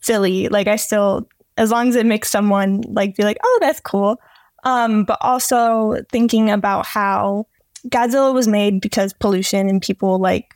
silly, 0.00 0.48
like 0.48 0.66
I 0.66 0.76
still 0.76 1.28
as 1.56 1.70
long 1.70 1.88
as 1.88 1.96
it 1.96 2.06
makes 2.06 2.30
someone 2.30 2.82
like 2.86 3.16
be 3.16 3.22
like, 3.22 3.38
oh, 3.42 3.58
that's 3.60 3.80
cool. 3.80 4.18
Um, 4.64 5.04
but 5.04 5.18
also 5.20 5.96
thinking 6.10 6.50
about 6.50 6.86
how 6.86 7.46
Godzilla 7.88 8.32
was 8.32 8.48
made 8.48 8.80
because 8.80 9.12
pollution 9.12 9.68
and 9.68 9.82
people 9.82 10.18
like 10.18 10.54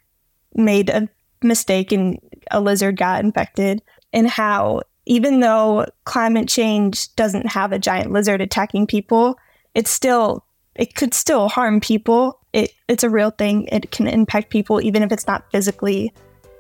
made 0.55 0.89
a 0.89 1.09
mistake 1.43 1.93
and 1.93 2.19
a 2.51 2.61
lizard 2.61 2.97
got 2.97 3.23
infected, 3.23 3.83
and 4.13 4.29
how 4.29 4.83
even 5.07 5.41
though 5.41 5.87
climate 6.05 6.49
change 6.49 7.15
doesn't 7.17 7.47
have 7.47 7.73
a 7.73 7.79
giant 7.79 8.13
lizard 8.13 8.41
attacking 8.41 8.87
people, 8.87 9.39
it's 9.75 9.91
still 9.91 10.45
it 10.75 10.95
could 10.95 11.13
still 11.13 11.49
harm 11.49 11.81
people. 11.81 12.39
It 12.53 12.73
it's 12.89 13.05
a 13.05 13.11
real 13.11 13.31
thing. 13.31 13.67
It 13.67 13.91
can 13.91 14.07
impact 14.07 14.51
people 14.51 14.81
even 14.81 15.03
if 15.03 15.13
it's 15.13 15.27
not 15.27 15.45
physically 15.53 16.13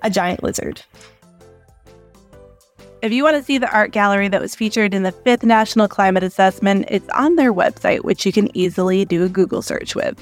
a 0.02 0.10
giant 0.10 0.42
lizard. 0.42 0.82
If 3.00 3.12
you 3.12 3.22
want 3.22 3.36
to 3.36 3.44
see 3.44 3.58
the 3.58 3.72
art 3.72 3.92
gallery 3.92 4.26
that 4.26 4.40
was 4.40 4.56
featured 4.56 4.92
in 4.92 5.04
the 5.04 5.12
fifth 5.12 5.44
National 5.44 5.86
Climate 5.86 6.24
Assessment, 6.24 6.86
it's 6.88 7.08
on 7.10 7.36
their 7.36 7.52
website, 7.54 8.02
which 8.02 8.26
you 8.26 8.32
can 8.32 8.54
easily 8.56 9.04
do 9.04 9.22
a 9.22 9.28
Google 9.28 9.62
search 9.62 9.94
with. 9.94 10.20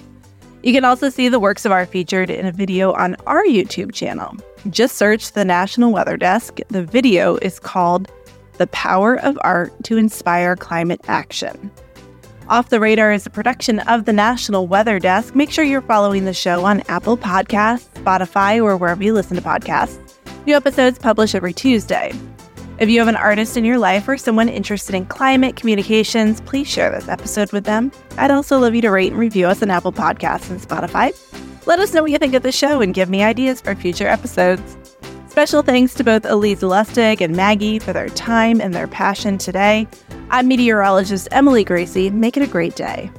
You 0.62 0.74
can 0.74 0.84
also 0.84 1.08
see 1.08 1.30
the 1.30 1.40
works 1.40 1.64
of 1.64 1.72
art 1.72 1.88
featured 1.88 2.28
in 2.28 2.44
a 2.44 2.52
video 2.52 2.92
on 2.92 3.16
our 3.26 3.44
YouTube 3.44 3.94
channel. 3.94 4.36
Just 4.68 4.96
search 4.96 5.32
the 5.32 5.44
National 5.44 5.90
Weather 5.90 6.18
Desk. 6.18 6.58
The 6.68 6.84
video 6.84 7.36
is 7.36 7.58
called 7.58 8.12
The 8.58 8.66
Power 8.66 9.18
of 9.20 9.38
Art 9.40 9.72
to 9.84 9.96
Inspire 9.96 10.54
Climate 10.54 11.00
Action. 11.08 11.70
Off 12.48 12.68
the 12.68 12.78
Radar 12.78 13.10
is 13.10 13.24
a 13.24 13.30
production 13.30 13.78
of 13.80 14.04
the 14.04 14.12
National 14.12 14.66
Weather 14.66 14.98
Desk. 14.98 15.34
Make 15.34 15.50
sure 15.50 15.64
you're 15.64 15.80
following 15.80 16.26
the 16.26 16.34
show 16.34 16.66
on 16.66 16.82
Apple 16.88 17.16
Podcasts, 17.16 17.88
Spotify, 17.94 18.62
or 18.62 18.76
wherever 18.76 19.02
you 19.02 19.14
listen 19.14 19.36
to 19.38 19.42
podcasts. 19.42 19.98
New 20.44 20.54
episodes 20.54 20.98
publish 20.98 21.34
every 21.34 21.54
Tuesday. 21.54 22.12
If 22.78 22.90
you 22.90 22.98
have 22.98 23.08
an 23.08 23.16
artist 23.16 23.56
in 23.56 23.64
your 23.64 23.78
life 23.78 24.06
or 24.06 24.18
someone 24.18 24.50
interested 24.50 24.94
in 24.94 25.06
climate 25.06 25.56
communications, 25.56 26.42
please 26.42 26.68
share 26.68 26.90
this 26.90 27.08
episode 27.08 27.50
with 27.50 27.64
them. 27.64 27.90
I'd 28.18 28.30
also 28.30 28.58
love 28.58 28.74
you 28.74 28.82
to 28.82 28.90
rate 28.90 29.12
and 29.12 29.18
review 29.18 29.46
us 29.46 29.62
on 29.62 29.70
Apple 29.70 29.94
Podcasts 29.94 30.50
and 30.50 30.60
Spotify. 30.60 31.14
Let 31.66 31.78
us 31.78 31.94
know 31.94 32.02
what 32.02 32.10
you 32.10 32.18
think 32.18 32.34
of 32.34 32.42
the 32.42 32.52
show 32.52 32.82
and 32.82 32.92
give 32.92 33.08
me 33.08 33.22
ideas 33.22 33.62
for 33.62 33.74
future 33.74 34.06
episodes. 34.06 34.76
Special 35.26 35.62
thanks 35.62 35.94
to 35.94 36.04
both 36.04 36.24
Allyza 36.24 36.68
Lustig 36.68 37.22
and 37.22 37.34
Maggie 37.34 37.78
for 37.78 37.94
their 37.94 38.10
time 38.10 38.60
and 38.60 38.74
their 38.74 38.88
passion 38.88 39.38
today. 39.38 39.88
I'm 40.28 40.46
meteorologist 40.46 41.28
Emily 41.30 41.64
Gracie. 41.64 42.10
Make 42.10 42.36
it 42.36 42.42
a 42.42 42.46
great 42.46 42.76
day. 42.76 43.10